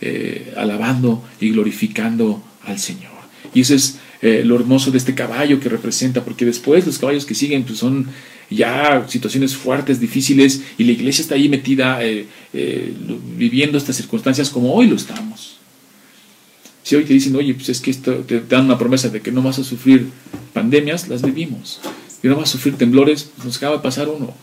eh, 0.03 0.53
alabando 0.59 1.25
y 1.41 1.51
glorificando 1.53 2.43
al 2.67 2.79
Señor. 2.79 3.13
Y 3.55 3.63
eso 3.63 3.75
es 3.75 3.99
eh, 4.21 4.43
lo 4.45 4.57
hermoso 4.57 4.91
de 4.91 4.99
este 4.99 5.15
caballo 5.15 5.59
que 5.59 5.71
representa, 5.71 6.23
porque 6.23 6.45
después 6.45 6.85
los 6.85 6.99
caballos 6.99 7.25
que 7.25 7.35
siguen 7.35 7.65
pues 7.65 7.79
son 7.79 8.09
ya 8.51 9.07
situaciones 9.09 9.57
fuertes, 9.57 10.01
difíciles, 10.01 10.63
y 10.77 10.85
la 10.85 10.93
iglesia 10.93 11.23
está 11.23 11.37
ahí 11.37 11.49
metida 11.49 12.05
eh, 12.05 12.27
eh, 12.53 12.93
viviendo 13.37 13.79
estas 13.79 13.97
circunstancias 13.97 14.51
como 14.51 14.75
hoy 14.75 14.89
lo 14.89 14.97
estamos. 14.97 15.57
Si 16.83 16.97
hoy 16.97 17.05
te 17.05 17.13
dicen, 17.13 17.37
oye, 17.37 17.55
pues 17.55 17.69
es 17.69 17.81
que 17.81 17.91
esto, 17.91 18.15
te, 18.17 18.41
dan 18.41 18.65
una 18.65 18.79
promesa 18.79 19.09
de 19.09 19.21
que 19.21 19.31
no 19.31 19.43
vas 19.43 19.59
a 19.59 19.65
sufrir 19.65 20.09
pandemias, 20.53 21.09
las 21.09 21.23
vivimos. 21.23 21.81
Que 22.21 22.29
no 22.29 22.37
vas 22.37 22.49
a 22.49 22.53
sufrir 22.53 22.75
temblores, 22.77 23.31
nos 23.45 23.57
acaba 23.59 23.77
de 23.77 23.83
pasar 23.83 24.09
uno. 24.09 24.35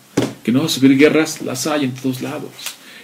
Que 0.43 0.52
no 0.52 0.62
vas 0.62 0.72
a 0.72 0.76
sufrir 0.76 0.98
guerras, 0.98 1.41
las 1.41 1.67
hay 1.67 1.84
en 1.84 1.93
todos 1.93 2.22
lados. 2.22 2.52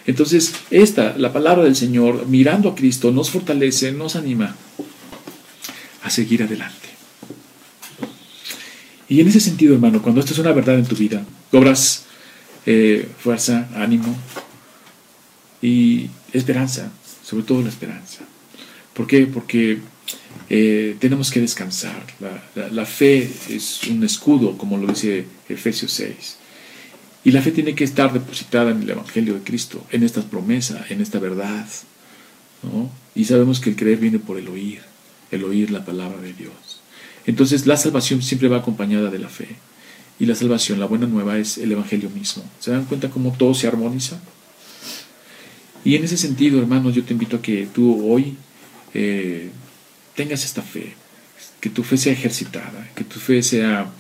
Entonces, 0.06 0.54
esta, 0.72 1.18
la 1.18 1.34
palabra 1.34 1.64
del 1.64 1.76
Señor, 1.76 2.28
mirando 2.28 2.70
a 2.70 2.76
Cristo, 2.76 3.12
nos 3.12 3.30
fortalece, 3.30 3.92
nos 3.92 4.16
anima 4.16 4.56
a 6.04 6.10
seguir 6.10 6.44
adelante. 6.44 6.93
Y 9.10 9.22
en 9.22 9.28
ese 9.28 9.40
sentido, 9.40 9.74
hermano, 9.74 10.02
cuando 10.02 10.22
esto 10.22 10.34
es 10.34 10.40
una 10.40 10.52
verdad 10.52 10.80
en 10.80 10.86
tu 10.86 10.96
vida, 10.96 11.26
cobras 11.52 12.06
eh, 12.66 13.08
fuerza, 13.20 13.70
ánimo 13.76 14.16
y 15.62 16.10
esperanza, 16.32 16.92
sobre 17.24 17.44
todo 17.44 17.62
la 17.62 17.70
esperanza. 17.70 18.22
¿Por 18.94 19.08
qué? 19.08 19.26
Porque 19.28 19.80
eh, 20.50 20.96
tenemos 21.00 21.32
que 21.32 21.42
descansar. 21.42 22.06
La, 22.72 22.86
fe 22.86 23.30
es 23.50 23.82
un 23.90 24.04
escudo, 24.04 24.58
como 24.58 24.78
lo 24.78 24.88
dice 24.88 25.26
Efesios 25.50 25.92
6. 25.94 26.38
Y 27.26 27.32
la 27.32 27.42
fe 27.42 27.52
tiene 27.52 27.76
que 27.76 27.84
estar 27.84 28.12
depositada 28.12 28.72
en 28.72 28.84
el 28.84 28.90
Evangelio 28.90 29.34
de 29.34 29.42
Cristo, 29.42 29.86
en 29.92 30.04
esta 30.04 30.22
promesa, 30.22 30.86
en 30.90 31.02
esta 31.02 31.20
verdad. 31.20 31.68
Y 33.16 33.26
sabemos 33.26 33.60
que 33.60 33.70
el 33.70 33.76
creer 33.76 33.98
viene 33.98 34.20
por 34.20 34.38
el 34.38 34.48
oír 34.48 34.82
el 35.34 35.44
oír 35.44 35.72
la 35.72 35.84
palabra 35.84 36.22
de 36.22 36.34
Dios. 36.34 36.73
Entonces 37.26 37.68
la 37.68 37.78
salvación 37.78 38.22
siempre 38.22 38.48
va 38.48 38.58
acompañada 38.58 39.10
de 39.10 39.20
la 39.20 39.30
fe. 39.30 39.48
Y 40.20 40.26
la 40.26 40.36
salvación, 40.36 40.80
la 40.80 40.86
buena 40.86 41.08
nueva, 41.08 41.38
es 41.38 41.58
el 41.58 41.72
Evangelio 41.72 42.10
mismo. 42.10 42.44
¿Se 42.60 42.72
dan 42.72 42.86
cuenta 42.86 43.10
cómo 43.10 43.32
todo 43.38 43.54
se 43.54 43.68
armoniza? 43.68 44.20
Y 45.84 45.96
en 45.96 46.04
ese 46.04 46.18
sentido, 46.18 46.60
hermanos, 46.60 46.96
yo 46.96 47.04
te 47.04 47.14
invito 47.14 47.38
a 47.38 47.42
que 47.42 47.68
tú 47.74 48.10
hoy 48.10 48.38
eh, 48.94 49.50
tengas 50.16 50.46
esta 50.46 50.62
fe, 50.62 50.94
que 51.60 51.70
tu 51.70 51.84
fe 51.84 51.98
sea 51.98 52.14
ejercitada, 52.14 52.90
que 52.96 53.04
tu 53.04 53.20
fe 53.20 53.42
sea, 53.44 53.92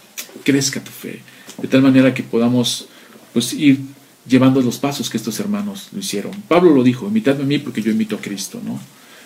crezca 0.43 0.81
tu 0.83 0.91
fe, 0.91 1.21
de 1.61 1.67
tal 1.67 1.81
manera 1.81 2.13
que 2.13 2.23
podamos 2.23 2.87
pues, 3.33 3.53
ir 3.53 3.79
llevando 4.25 4.61
los 4.61 4.77
pasos 4.77 5.09
que 5.09 5.17
estos 5.17 5.39
hermanos 5.39 5.89
lo 5.91 5.99
hicieron. 5.99 6.31
Pablo 6.47 6.73
lo 6.73 6.83
dijo, 6.83 7.07
imitadme 7.07 7.43
a 7.43 7.47
mí 7.47 7.59
porque 7.59 7.81
yo 7.81 7.91
imito 7.91 8.15
a 8.15 8.21
Cristo, 8.21 8.61
¿no? 8.63 8.79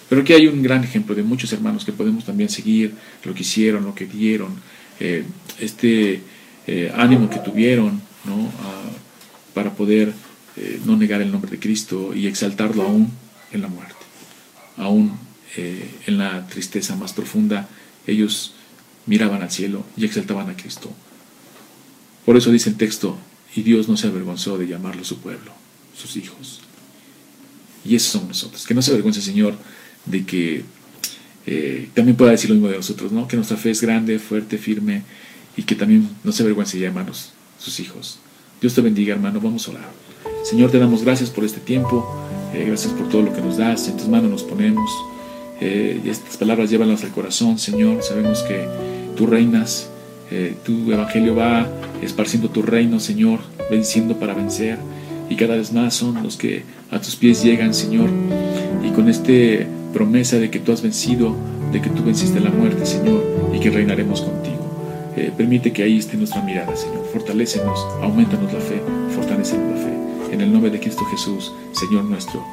Pero 0.09 0.21
aquí 0.21 0.33
hay 0.33 0.47
un 0.47 0.61
gran 0.61 0.83
ejemplo 0.83 1.15
de 1.15 1.23
muchos 1.23 1.51
hermanos 1.51 1.83
que 1.83 1.91
podemos 1.91 2.23
también 2.25 2.49
seguir 2.49 2.93
lo 3.23 3.33
que 3.33 3.41
hicieron, 3.41 3.83
lo 3.83 3.93
que 3.93 4.05
dieron, 4.05 4.55
eh, 4.99 5.25
este 5.59 6.21
eh, 6.65 6.91
ánimo 6.95 7.29
que 7.29 7.39
tuvieron 7.39 8.01
¿no? 8.25 8.51
para 9.53 9.73
poder 9.73 10.13
eh, 10.55 10.79
no 10.85 10.95
negar 10.95 11.21
el 11.21 11.31
nombre 11.31 11.51
de 11.51 11.59
Cristo 11.59 12.13
y 12.15 12.27
exaltarlo 12.27 12.83
aún 12.83 13.11
en 13.51 13.61
la 13.61 13.67
muerte, 13.67 13.95
aún 14.77 15.17
en 15.55 16.19
la 16.19 16.45
tristeza 16.47 16.95
más 16.95 17.13
profunda. 17.13 17.67
Ellos 18.05 18.53
miraban 19.07 19.41
al 19.41 19.49
cielo 19.49 19.83
y 19.95 20.05
exaltaban 20.05 20.49
a 20.51 20.55
Cristo. 20.55 20.91
Por 22.25 22.37
eso 22.37 22.51
dice 22.51 22.69
el 22.69 22.75
texto, 22.75 23.17
y 23.55 23.63
Dios 23.63 23.87
no 23.89 23.97
se 23.97 24.07
avergonzó 24.07 24.57
de 24.59 24.67
llamarlo 24.67 25.03
su 25.03 25.17
pueblo, 25.17 25.51
sus 25.97 26.15
hijos. 26.15 26.61
Y 27.83 27.95
esos 27.95 28.11
somos 28.11 28.27
nosotros. 28.27 28.67
Que 28.67 28.75
no 28.75 28.83
se 28.83 28.91
avergüence, 28.91 29.21
Señor, 29.21 29.57
de 30.09 30.25
que 30.25 30.63
eh, 31.49 31.87
también 31.93 32.17
pueda 32.17 32.31
decir 32.31 32.49
lo 32.49 32.55
mismo 32.55 32.69
de 32.69 32.75
nosotros, 32.75 33.13
¿no? 33.13 33.25
que 33.25 33.37
nuestra 33.37 33.55
fe 33.55 33.71
es 33.71 33.81
grande, 33.81 34.19
fuerte, 34.19 34.57
firme 34.57 35.03
y 35.55 35.63
que 35.63 35.75
también 35.75 36.09
no 36.25 36.33
se 36.33 36.43
avergüence 36.43 36.77
ya, 36.77 36.87
hermanos, 36.87 37.31
sus 37.57 37.79
hijos. 37.79 38.19
Dios 38.59 38.73
te 38.73 38.81
bendiga, 38.81 39.13
hermano. 39.13 39.39
Vamos 39.39 39.67
a 39.67 39.71
orar. 39.71 39.89
Señor, 40.43 40.71
te 40.71 40.77
damos 40.77 41.03
gracias 41.03 41.29
por 41.29 41.45
este 41.45 41.61
tiempo. 41.61 42.05
Eh, 42.53 42.65
gracias 42.67 42.91
por 42.93 43.07
todo 43.07 43.21
lo 43.21 43.33
que 43.33 43.41
nos 43.41 43.57
das. 43.57 43.87
En 43.87 43.95
tus 43.95 44.07
manos 44.09 44.29
nos 44.29 44.43
ponemos. 44.43 44.91
Eh, 45.61 46.01
estas 46.05 46.37
palabras 46.37 46.69
llévanos 46.69 47.03
al 47.03 47.11
corazón, 47.11 47.57
Señor. 47.57 48.03
Sabemos 48.03 48.43
que 48.43 48.67
tú 49.15 49.25
reinas. 49.25 49.89
tu 50.65 50.91
evangelio 50.91 51.35
va 51.35 51.65
esparciendo 52.01 52.49
tu 52.49 52.61
reino, 52.61 52.99
Señor, 52.99 53.39
venciendo 53.71 54.19
para 54.19 54.33
vencer. 54.33 54.77
Y 55.29 55.35
cada 55.37 55.55
vez 55.55 55.71
más 55.71 55.93
son 55.93 56.21
los 56.21 56.35
que 56.35 56.63
a 56.91 56.99
tus 56.99 57.15
pies 57.15 57.41
llegan, 57.43 57.73
Señor. 57.73 58.09
Y 58.83 58.89
con 58.89 59.07
este 59.07 59.67
promesa 59.97 60.37
de 60.37 60.51
que 60.51 60.59
tú 60.59 60.71
has 60.71 60.83
vencido, 60.83 61.35
de 61.71 61.81
que 61.81 61.89
tú 61.89 62.03
venciste 62.03 62.39
la 62.39 62.51
muerte, 62.51 62.85
Señor, 62.85 63.23
y 63.51 63.59
que 63.59 63.71
reinaremos 63.71 64.21
contigo. 64.21 65.11
Eh, 65.15 65.31
permite 65.35 65.73
que 65.73 65.81
ahí 65.81 65.97
esté 65.97 66.17
nuestra 66.17 66.43
mirada, 66.43 66.75
Señor. 66.75 67.03
Fortalécenos, 67.11 67.79
aumentanos 67.99 68.53
la 68.53 68.59
fe, 68.59 68.79
fortalecenos 69.15 69.75
la 69.75 69.83
fe. 69.83 70.33
En 70.33 70.41
el 70.41 70.53
nombre 70.53 70.69
de 70.69 70.79
Cristo 70.79 71.03
Jesús, 71.05 71.51
Señor 71.71 72.03
nuestro. 72.03 72.45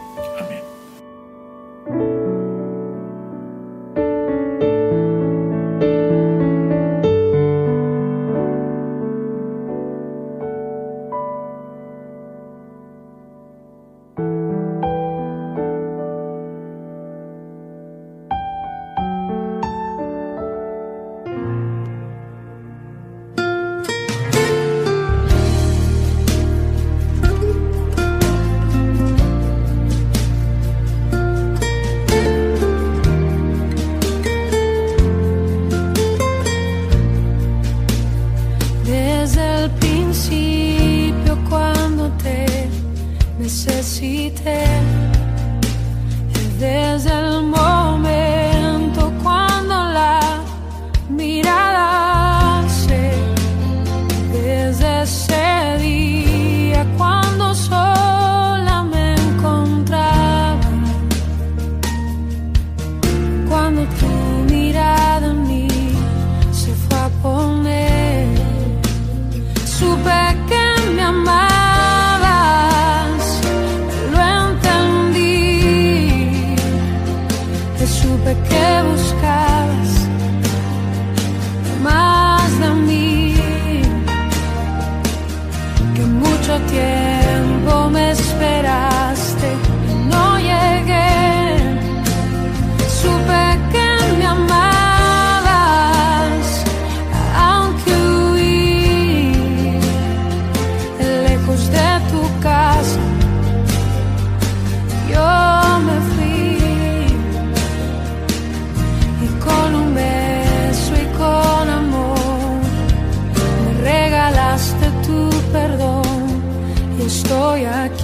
Estoy 117.54 117.64
aquí. 117.66 118.03